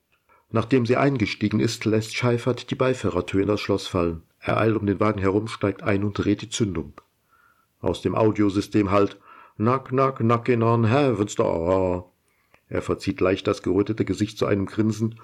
Nachdem 0.51 0.85
sie 0.85 0.95
eingestiegen 0.95 1.59
ist, 1.59 1.85
lässt 1.85 2.15
Scheifert 2.15 2.71
die 2.71 2.75
Beifahrertür 2.75 3.41
in 3.41 3.47
das 3.47 3.59
Schloss 3.59 3.87
fallen. 3.87 4.23
Er 4.39 4.57
eilt 4.57 4.77
um 4.77 4.85
den 4.85 4.99
Wagen 4.99 5.19
herum, 5.19 5.47
steigt 5.47 5.83
ein 5.83 6.03
und 6.03 6.13
dreht 6.13 6.41
die 6.41 6.49
Zündung. 6.49 6.93
Aus 7.81 8.01
dem 8.01 8.15
Audiosystem 8.15 8.91
halt 8.91 9.19
Knock, 9.57 9.89
knock, 9.89 10.17
knocking 10.17 10.63
on 10.63 10.89
heaven's 10.89 11.35
door. 11.35 12.11
Er 12.67 12.81
verzieht 12.81 13.21
leicht 13.21 13.47
das 13.47 13.61
gerötete 13.61 14.03
Gesicht 14.03 14.37
zu 14.37 14.45
einem 14.45 14.65
Grinsen. 14.65 15.19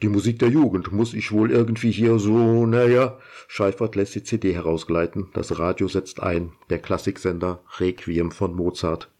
Die 0.00 0.08
Musik 0.08 0.38
der 0.38 0.48
Jugend 0.48 0.92
muss 0.92 1.12
ich 1.12 1.32
wohl 1.32 1.50
irgendwie 1.50 1.90
hier 1.90 2.20
so, 2.20 2.66
naja. 2.66 3.18
Scheifert 3.48 3.96
lässt 3.96 4.14
die 4.14 4.22
CD 4.22 4.54
herausgleiten. 4.54 5.28
Das 5.32 5.58
Radio 5.58 5.88
setzt 5.88 6.22
ein. 6.22 6.52
Der 6.70 6.78
Klassiksender 6.78 7.64
Requiem 7.78 8.30
von 8.30 8.54
Mozart. 8.54 9.10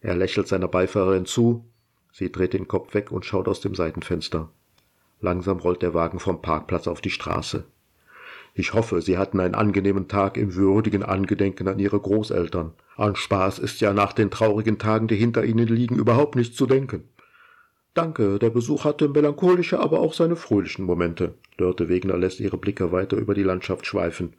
Er 0.00 0.16
lächelt 0.16 0.48
seiner 0.48 0.68
Beifahrerin 0.68 1.26
zu. 1.26 1.66
Sie 2.10 2.32
dreht 2.32 2.54
den 2.54 2.68
Kopf 2.68 2.94
weg 2.94 3.12
und 3.12 3.26
schaut 3.26 3.48
aus 3.48 3.60
dem 3.60 3.74
Seitenfenster. 3.74 4.48
Langsam 5.20 5.58
rollt 5.58 5.82
der 5.82 5.92
Wagen 5.92 6.20
vom 6.20 6.40
Parkplatz 6.40 6.88
auf 6.88 7.02
die 7.02 7.10
Straße. 7.10 7.64
Ich 8.54 8.74
hoffe, 8.74 9.00
Sie 9.00 9.16
hatten 9.16 9.40
einen 9.40 9.54
angenehmen 9.54 10.08
Tag 10.08 10.36
im 10.36 10.54
würdigen 10.54 11.02
Angedenken 11.02 11.68
an 11.68 11.78
Ihre 11.78 12.00
Großeltern. 12.00 12.72
An 12.96 13.16
Spaß 13.16 13.58
ist 13.58 13.80
ja 13.80 13.92
nach 13.92 14.12
den 14.12 14.30
traurigen 14.30 14.78
Tagen, 14.78 15.06
die 15.06 15.16
hinter 15.16 15.44
Ihnen 15.44 15.68
liegen, 15.68 15.96
überhaupt 15.96 16.36
nicht 16.36 16.56
zu 16.56 16.66
denken. 16.66 17.04
Danke, 17.94 18.38
der 18.38 18.50
Besuch 18.50 18.84
hatte 18.84 19.08
melancholische, 19.08 19.80
aber 19.80 20.00
auch 20.00 20.14
seine 20.14 20.36
fröhlichen 20.36 20.84
Momente. 20.84 21.34
Dörte 21.56 21.88
Wegner 21.88 22.16
lässt 22.16 22.38
ihre 22.40 22.56
Blicke 22.56 22.92
weiter 22.92 23.16
über 23.16 23.34
die 23.34 23.42
Landschaft 23.42 23.86
schweifen. 23.86 24.34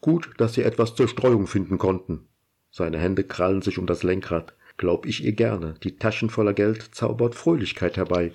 Gut, 0.00 0.30
dass 0.36 0.54
Sie 0.54 0.62
etwas 0.62 0.94
Zerstreuung 0.94 1.46
finden 1.46 1.78
konnten. 1.78 2.26
Seine 2.70 2.98
Hände 2.98 3.24
krallen 3.24 3.62
sich 3.62 3.78
um 3.78 3.86
das 3.86 4.02
Lenkrad. 4.02 4.54
Glaub 4.76 5.06
ich 5.06 5.24
ihr 5.24 5.32
gerne. 5.32 5.74
Die 5.82 5.96
Taschen 5.96 6.28
voller 6.28 6.52
Geld 6.52 6.94
zaubert 6.94 7.34
Fröhlichkeit 7.34 7.96
herbei. 7.96 8.32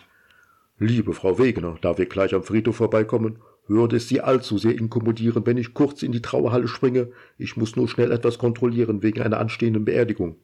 Liebe 0.80 1.14
Frau 1.14 1.38
Wegener, 1.38 1.78
da 1.82 2.00
wir 2.00 2.08
gleich 2.08 2.34
am 2.34 2.42
Friedhof 2.42 2.78
vorbeikommen, 2.78 3.38
würde 3.72 3.98
es 3.98 4.08
Sie 4.08 4.22
allzu 4.22 4.58
sehr 4.58 4.78
inkommodieren, 4.78 5.46
wenn 5.46 5.58
ich 5.58 5.74
kurz 5.74 6.04
in 6.04 6.12
die 6.12 6.22
Trauerhalle 6.22 6.68
springe. 6.68 7.12
Ich 7.38 7.58
muss 7.58 7.76
nur 7.76 7.88
schnell 7.88 8.12
etwas 8.12 8.38
kontrollieren 8.38 9.02
wegen 9.02 9.22
einer 9.22 9.40
anstehenden 9.40 9.86
Beerdigung. 9.86 10.36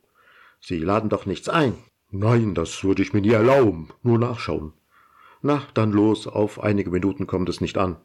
Sie 0.59 0.79
laden 0.79 1.09
doch 1.09 1.25
nichts 1.25 1.49
ein. 1.49 1.73
Nein, 2.09 2.55
das 2.55 2.83
würde 2.83 3.01
ich 3.01 3.13
mir 3.13 3.21
nie 3.21 3.31
erlauben. 3.31 3.89
Nur 4.01 4.17
nachschauen. 4.17 4.73
Na, 5.41 5.61
dann 5.73 5.91
los, 5.91 6.25
auf 6.25 6.63
einige 6.63 6.89
Minuten 6.89 7.27
kommt 7.27 7.49
es 7.49 7.61
nicht 7.61 7.77
an. 7.77 7.97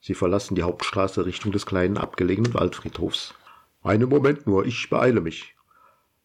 Sie 0.00 0.14
verlassen 0.14 0.56
die 0.56 0.62
Hauptstraße 0.62 1.24
Richtung 1.24 1.52
des 1.52 1.64
kleinen 1.64 1.96
abgelegenen 1.96 2.52
Waldfriedhofs. 2.52 3.34
Einen 3.82 4.08
Moment 4.08 4.46
nur, 4.46 4.66
ich 4.66 4.90
beeile 4.90 5.20
mich. 5.20 5.54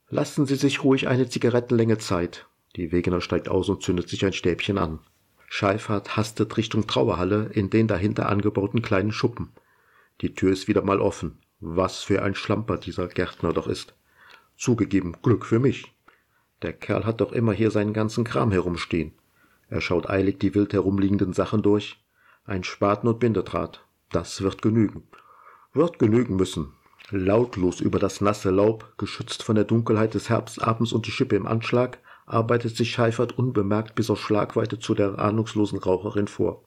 Lassen 0.10 0.46
Sie 0.46 0.56
sich 0.56 0.84
ruhig 0.84 1.08
eine 1.08 1.30
Zigarettenlänge 1.30 2.00
Zeit. 2.00 2.48
Die 2.76 2.92
Wegener 2.92 3.22
steigt 3.22 3.50
aus 3.50 3.70
und 3.70 3.84
zündet 3.84 4.10
sich 4.10 4.26
ein 4.26 4.34
Stäbchen 4.34 4.78
an. 4.78 5.00
Scheifert 5.54 6.16
hastet 6.16 6.56
Richtung 6.56 6.88
Trauerhalle 6.88 7.50
in 7.54 7.70
den 7.70 7.90
dahinter 7.90 8.30
angebauten 8.30 8.82
kleinen 8.82 9.12
Schuppen. 9.12 9.50
Die 10.22 10.34
Tür 10.34 10.54
ist 10.54 10.70
wieder 10.70 10.82
mal 10.82 11.02
offen. 11.02 11.40
Was 11.60 12.04
für 12.04 12.22
ein 12.24 12.36
Schlamper 12.36 12.78
dieser 12.78 13.10
Gärtner 13.10 13.52
doch 13.52 13.68
ist. 13.68 13.94
Zugegeben, 14.56 15.18
Glück 15.22 15.46
für 15.46 15.60
mich. 15.60 15.94
Der 16.62 16.72
Kerl 16.72 17.06
hat 17.06 17.20
doch 17.20 17.34
immer 17.34 17.52
hier 17.52 17.70
seinen 17.70 17.92
ganzen 17.92 18.24
Kram 18.24 18.54
herumstehen. 18.54 19.12
Er 19.68 19.82
schaut 19.82 20.10
eilig 20.10 20.40
die 20.40 20.56
wild 20.56 20.72
herumliegenden 20.72 21.34
Sachen 21.34 21.62
durch. 21.62 22.02
Ein 22.46 22.64
Spaten 22.64 23.10
und 23.10 23.20
Bindedraht. 23.20 23.84
Das 24.10 24.42
wird 24.42 24.62
genügen. 24.62 25.04
Wird 25.74 26.00
genügen 26.00 26.38
müssen. 26.38 26.72
Lautlos 27.10 27.82
über 27.82 28.00
das 28.00 28.22
nasse 28.22 28.52
Laub, 28.52 28.94
geschützt 28.98 29.44
von 29.44 29.56
der 29.56 29.66
Dunkelheit 29.66 30.14
des 30.14 30.30
Herbstabends 30.30 30.94
und 30.94 31.08
die 31.08 31.12
Schippe 31.12 31.36
im 31.36 31.46
Anschlag, 31.46 32.00
arbeitet 32.32 32.78
sich 32.78 32.92
Scheifert 32.92 33.38
unbemerkt 33.38 33.96
bis 33.96 34.10
auf 34.10 34.22
Schlagweite 34.22 34.80
zu 34.80 34.96
der 34.96 35.20
ahnungslosen 35.20 35.80
Raucherin 35.80 36.28
vor. 36.28 36.64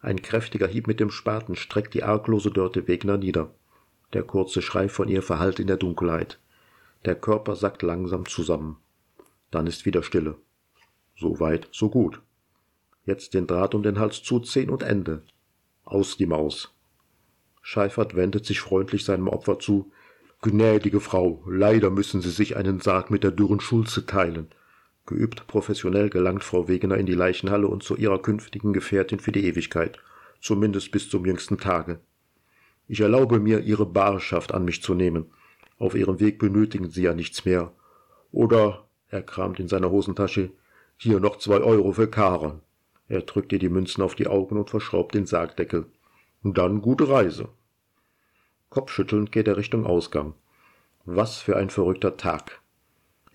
Ein 0.00 0.22
kräftiger 0.22 0.66
Hieb 0.66 0.86
mit 0.86 0.98
dem 1.00 1.10
Spaten 1.10 1.56
streckt 1.56 1.94
die 1.94 2.02
arglose 2.02 2.50
Dörte 2.50 2.88
Wegner 2.88 3.16
nieder. 3.16 3.54
Der 4.12 4.22
kurze 4.22 4.60
Schrei 4.60 4.88
von 4.88 5.08
ihr 5.08 5.22
verhallt 5.22 5.60
in 5.60 5.66
der 5.66 5.76
Dunkelheit. 5.76 6.38
Der 7.04 7.14
Körper 7.14 7.54
sackt 7.54 7.82
langsam 7.82 8.26
zusammen. 8.26 8.76
Dann 9.50 9.66
ist 9.66 9.86
wieder 9.86 10.02
Stille. 10.02 10.36
So 11.16 11.38
weit, 11.38 11.68
so 11.70 11.90
gut. 11.90 12.20
Jetzt 13.04 13.34
den 13.34 13.46
Draht 13.46 13.74
um 13.74 13.82
den 13.82 13.98
Hals 13.98 14.22
zuziehen 14.22 14.70
und 14.70 14.82
Ende. 14.82 15.22
Aus 15.84 16.16
die 16.16 16.26
Maus. 16.26 16.74
Scheifert 17.62 18.16
wendet 18.16 18.46
sich 18.46 18.60
freundlich 18.60 19.04
seinem 19.04 19.28
Opfer 19.28 19.58
zu. 19.58 19.92
Gnädige 20.42 21.00
Frau, 21.00 21.42
leider 21.46 21.90
müssen 21.90 22.20
Sie 22.20 22.30
sich 22.30 22.56
einen 22.56 22.80
Sarg 22.80 23.10
mit 23.10 23.24
der 23.24 23.30
dürren 23.30 23.60
Schulze 23.60 24.06
teilen. 24.06 24.48
Geübt 25.08 25.46
professionell 25.46 26.10
gelangt 26.10 26.44
Frau 26.44 26.68
Wegener 26.68 26.98
in 26.98 27.06
die 27.06 27.14
Leichenhalle 27.14 27.66
und 27.66 27.82
zu 27.82 27.96
ihrer 27.96 28.20
künftigen 28.20 28.74
Gefährtin 28.74 29.20
für 29.20 29.32
die 29.32 29.46
Ewigkeit, 29.46 29.98
zumindest 30.42 30.90
bis 30.90 31.08
zum 31.08 31.24
jüngsten 31.24 31.56
Tage. 31.56 31.98
Ich 32.88 33.00
erlaube 33.00 33.40
mir, 33.40 33.60
Ihre 33.60 33.86
Barschaft 33.86 34.52
an 34.52 34.66
mich 34.66 34.82
zu 34.82 34.92
nehmen. 34.92 35.30
Auf 35.78 35.94
Ihrem 35.94 36.20
Weg 36.20 36.38
benötigen 36.38 36.90
Sie 36.90 37.04
ja 37.04 37.14
nichts 37.14 37.46
mehr. 37.46 37.72
Oder, 38.32 38.86
er 39.08 39.22
kramt 39.22 39.58
in 39.58 39.68
seiner 39.68 39.90
Hosentasche, 39.90 40.50
hier 40.98 41.20
noch 41.20 41.38
zwei 41.38 41.56
Euro 41.62 41.92
für 41.92 42.10
Karon. 42.10 42.60
Er 43.08 43.22
drückt 43.22 43.54
ihr 43.54 43.58
die 43.58 43.70
Münzen 43.70 44.02
auf 44.02 44.14
die 44.14 44.26
Augen 44.26 44.58
und 44.58 44.68
verschraubt 44.68 45.14
den 45.14 45.24
Sargdeckel. 45.24 45.86
Dann 46.42 46.82
gute 46.82 47.08
Reise. 47.08 47.48
Kopfschüttelnd 48.68 49.32
geht 49.32 49.48
er 49.48 49.56
Richtung 49.56 49.86
Ausgang. 49.86 50.34
Was 51.06 51.38
für 51.38 51.56
ein 51.56 51.70
verrückter 51.70 52.18
Tag. 52.18 52.57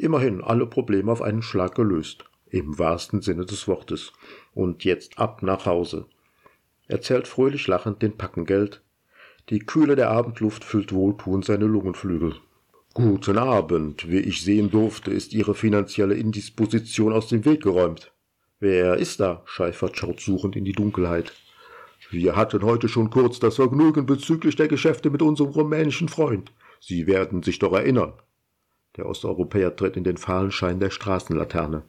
Immerhin 0.03 0.41
alle 0.41 0.65
Probleme 0.65 1.09
auf 1.09 1.21
einen 1.21 1.41
Schlag 1.41 1.75
gelöst, 1.75 2.25
im 2.49 2.77
wahrsten 2.77 3.21
Sinne 3.21 3.45
des 3.45 3.69
Wortes. 3.69 4.11
Und 4.53 4.83
jetzt 4.83 5.17
ab 5.17 5.41
nach 5.43 5.65
Hause. 5.65 6.07
Er 6.89 6.99
zählt 6.99 7.25
fröhlich 7.25 7.67
lachend 7.67 8.01
den 8.01 8.17
Packen 8.17 8.43
Geld. 8.43 8.81
Die 9.49 9.59
Kühle 9.59 9.95
der 9.95 10.11
Abendluft 10.11 10.65
füllt 10.65 10.91
wohltuend 10.91 11.45
seine 11.45 11.67
Lungenflügel. 11.67 12.35
Guten 12.93 13.37
Abend. 13.37 14.11
Wie 14.11 14.19
ich 14.19 14.43
sehen 14.43 14.69
durfte, 14.69 15.09
ist 15.09 15.31
Ihre 15.31 15.55
finanzielle 15.55 16.15
Indisposition 16.15 17.13
aus 17.13 17.29
dem 17.29 17.45
Weg 17.45 17.63
geräumt. 17.63 18.11
Wer 18.59 18.97
ist 18.97 19.21
da? 19.21 19.41
Scheifert 19.45 19.97
schaut 19.97 20.19
suchend 20.19 20.57
in 20.57 20.65
die 20.65 20.73
Dunkelheit. 20.73 21.31
Wir 22.09 22.35
hatten 22.35 22.63
heute 22.63 22.89
schon 22.89 23.09
kurz 23.09 23.39
das 23.39 23.55
Vergnügen 23.55 24.05
bezüglich 24.05 24.57
der 24.57 24.67
Geschäfte 24.67 25.09
mit 25.09 25.21
unserem 25.21 25.51
rumänischen 25.51 26.09
Freund. 26.09 26.51
Sie 26.81 27.07
werden 27.07 27.41
sich 27.41 27.57
doch 27.59 27.71
erinnern. 27.71 28.11
Der 28.95 29.07
Osteuropäer 29.07 29.75
tritt 29.75 29.97
in 29.97 30.03
den 30.03 30.17
fahlen 30.17 30.51
Schein 30.51 30.79
der 30.79 30.91
Straßenlaterne. 30.91 31.83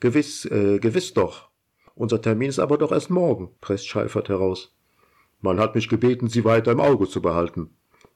Gewiss, 0.00 0.44
äh, 0.46 0.78
gewiss 0.78 1.12
doch. 1.12 1.48
Unser 1.94 2.20
Termin 2.20 2.48
ist 2.48 2.58
aber 2.58 2.78
doch 2.78 2.92
erst 2.92 3.10
morgen, 3.10 3.50
presst 3.60 3.86
Scheifert 3.86 4.28
heraus. 4.28 4.74
Man 5.40 5.60
hat 5.60 5.74
mich 5.74 5.88
gebeten, 5.88 6.28
Sie 6.28 6.44
weiter 6.44 6.72
im 6.72 6.80
Auge 6.80 7.08
zu 7.08 7.20
behalten. 7.20 7.70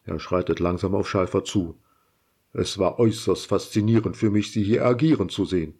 Er 0.04 0.18
schreitet 0.18 0.58
langsam 0.58 0.94
auf 0.94 1.08
Scheifert 1.08 1.46
zu. 1.46 1.76
Es 2.54 2.78
war 2.78 2.98
äußerst 2.98 3.46
faszinierend 3.46 4.16
für 4.16 4.30
mich, 4.30 4.52
Sie 4.52 4.62
hier 4.62 4.86
agieren 4.86 5.28
zu 5.28 5.44
sehen. 5.44 5.78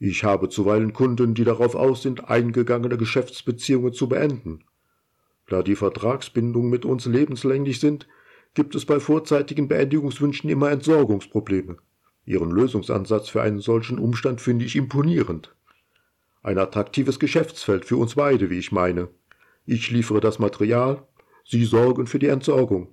Ich 0.00 0.24
habe 0.24 0.48
zuweilen 0.48 0.92
Kunden, 0.92 1.34
die 1.34 1.44
darauf 1.44 1.74
aus 1.74 2.02
sind, 2.02 2.30
eingegangene 2.30 2.96
Geschäftsbeziehungen 2.96 3.92
zu 3.92 4.08
beenden. 4.08 4.64
Da 5.48 5.62
die 5.62 5.76
Vertragsbindungen 5.76 6.70
mit 6.70 6.84
uns 6.84 7.06
lebenslänglich 7.06 7.80
sind, 7.80 8.06
gibt 8.58 8.74
es 8.74 8.84
bei 8.84 8.98
vorzeitigen 8.98 9.68
Beendigungswünschen 9.68 10.50
immer 10.50 10.72
Entsorgungsprobleme. 10.72 11.76
Ihren 12.24 12.50
Lösungsansatz 12.50 13.28
für 13.28 13.40
einen 13.40 13.60
solchen 13.60 14.00
Umstand 14.00 14.40
finde 14.40 14.64
ich 14.64 14.74
imponierend. 14.74 15.54
Ein 16.42 16.58
attraktives 16.58 17.20
Geschäftsfeld 17.20 17.84
für 17.84 17.96
uns 17.96 18.16
beide, 18.16 18.50
wie 18.50 18.58
ich 18.58 18.72
meine. 18.72 19.10
Ich 19.64 19.92
liefere 19.92 20.18
das 20.18 20.40
Material, 20.40 21.06
Sie 21.44 21.64
sorgen 21.64 22.08
für 22.08 22.18
die 22.18 22.26
Entsorgung. 22.26 22.88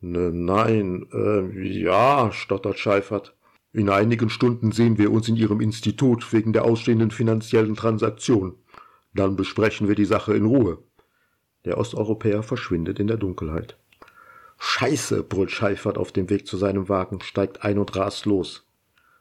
Ne, 0.00 0.30
nein, 0.32 1.04
äh, 1.12 1.82
ja, 1.82 2.32
stottert 2.32 2.78
Scheifert. 2.78 3.36
In 3.74 3.90
einigen 3.90 4.30
Stunden 4.30 4.72
sehen 4.72 4.96
wir 4.96 5.12
uns 5.12 5.28
in 5.28 5.36
Ihrem 5.36 5.60
Institut 5.60 6.32
wegen 6.32 6.54
der 6.54 6.64
ausstehenden 6.64 7.10
finanziellen 7.10 7.74
Transaktion. 7.76 8.54
Dann 9.12 9.36
besprechen 9.36 9.88
wir 9.88 9.94
die 9.94 10.06
Sache 10.06 10.34
in 10.34 10.46
Ruhe. 10.46 10.78
Der 11.66 11.76
Osteuropäer 11.76 12.42
verschwindet 12.42 12.98
in 12.98 13.08
der 13.08 13.18
Dunkelheit. 13.18 13.76
Scheiße, 14.62 15.22
brüllt 15.22 15.50
Scheifert 15.50 15.96
auf 15.96 16.12
dem 16.12 16.28
Weg 16.28 16.46
zu 16.46 16.58
seinem 16.58 16.90
Wagen, 16.90 17.22
steigt 17.22 17.64
ein 17.64 17.78
und 17.78 17.96
rast 17.96 18.26
los. 18.26 18.66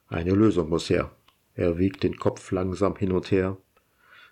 Eine 0.09 0.33
Lösung 0.33 0.67
muss 0.67 0.89
her. 0.89 1.11
Er 1.55 1.77
wiegt 1.77 2.03
den 2.03 2.17
Kopf 2.17 2.51
langsam 2.51 2.97
hin 2.97 3.13
und 3.13 3.31
her. 3.31 3.55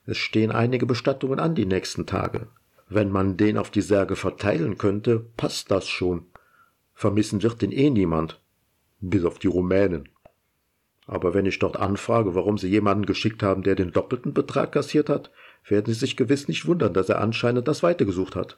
Es 0.05 0.17
stehen 0.17 0.51
einige 0.51 0.85
Bestattungen 0.85 1.39
an 1.39 1.55
die 1.55 1.65
nächsten 1.65 2.05
Tage. 2.05 2.47
Wenn 2.89 3.09
man 3.09 3.37
den 3.37 3.57
auf 3.57 3.71
die 3.71 3.81
Särge 3.81 4.17
verteilen 4.17 4.77
könnte, 4.77 5.25
passt 5.37 5.71
das 5.71 5.87
schon. 5.87 6.25
Vermissen 6.93 7.41
wird 7.41 7.61
den 7.61 7.71
eh 7.71 7.89
niemand. 7.89 8.41
Bis 8.99 9.23
auf 9.23 9.39
die 9.39 9.47
Rumänen. 9.47 10.09
Aber 11.05 11.33
wenn 11.33 11.45
ich 11.45 11.57
dort 11.57 11.77
anfrage, 11.77 12.35
warum 12.35 12.57
sie 12.57 12.67
jemanden 12.67 13.05
geschickt 13.05 13.43
haben, 13.43 13.63
der 13.63 13.75
den 13.75 13.93
doppelten 13.93 14.33
Betrag 14.33 14.73
kassiert 14.73 15.07
hat, 15.07 15.31
werden 15.65 15.85
sie 15.93 15.99
sich 15.99 16.17
gewiss 16.17 16.49
nicht 16.49 16.65
wundern, 16.65 16.93
dass 16.93 17.07
er 17.07 17.21
anscheinend 17.21 17.69
das 17.69 17.81
Weite 17.81 18.05
gesucht 18.05 18.35
hat. 18.35 18.57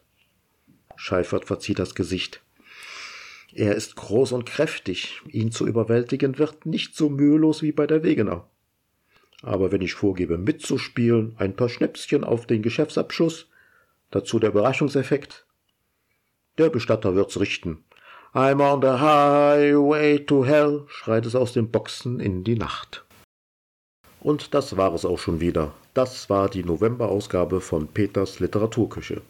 Scheifert 1.01 1.45
verzieht 1.45 1.79
das 1.79 1.95
Gesicht. 1.95 2.41
Er 3.53 3.73
ist 3.73 3.95
groß 3.95 4.33
und 4.33 4.45
kräftig. 4.45 5.21
Ihn 5.29 5.49
zu 5.49 5.65
überwältigen 5.65 6.37
wird 6.37 6.65
nicht 6.65 6.93
so 6.93 7.09
mühelos 7.09 7.61
wie 7.61 7.71
bei 7.71 7.87
der 7.87 8.03
Wegener. 8.03 8.49
Aber 9.41 9.71
wenn 9.71 9.79
ich 9.79 9.93
vorgebe, 9.93 10.37
mitzuspielen, 10.37 11.35
ein 11.37 11.55
paar 11.55 11.69
Schnäpschen 11.69 12.25
auf 12.25 12.47
den 12.47 12.61
Geschäftsabschluss, 12.61 13.47
dazu 14.11 14.39
der 14.39 14.49
Überraschungseffekt, 14.49 15.45
der 16.57 16.69
Bestatter 16.69 17.15
wird's 17.15 17.39
richten. 17.39 17.85
I'm 18.33 18.61
on 18.61 18.81
the 18.81 18.99
highway 18.99 20.19
to 20.19 20.43
hell, 20.43 20.83
schreit 20.89 21.25
es 21.25 21.33
aus 21.33 21.53
den 21.53 21.71
Boxen 21.71 22.19
in 22.19 22.43
die 22.43 22.57
Nacht. 22.57 23.05
Und 24.19 24.53
das 24.53 24.75
war 24.75 24.93
es 24.93 25.05
auch 25.05 25.17
schon 25.17 25.39
wieder. 25.39 25.71
Das 25.93 26.29
war 26.29 26.49
die 26.49 26.65
Novemberausgabe 26.65 27.61
von 27.61 27.87
Peters 27.87 28.41
Literaturküche. 28.41 29.21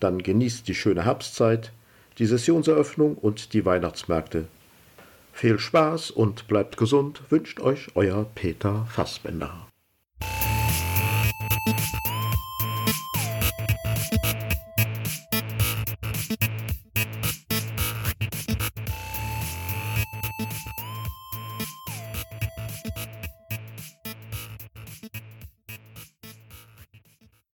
Dann 0.00 0.22
genießt 0.22 0.66
die 0.66 0.74
schöne 0.74 1.04
Herbstzeit, 1.04 1.72
die 2.18 2.26
Sessionseröffnung 2.26 3.14
und 3.14 3.52
die 3.52 3.64
Weihnachtsmärkte. 3.64 4.46
Viel 5.32 5.58
Spaß 5.58 6.10
und 6.10 6.48
bleibt 6.48 6.76
gesund, 6.76 7.22
wünscht 7.30 7.60
euch 7.60 7.88
euer 7.94 8.26
Peter 8.34 8.86
Fassbender. 8.90 9.69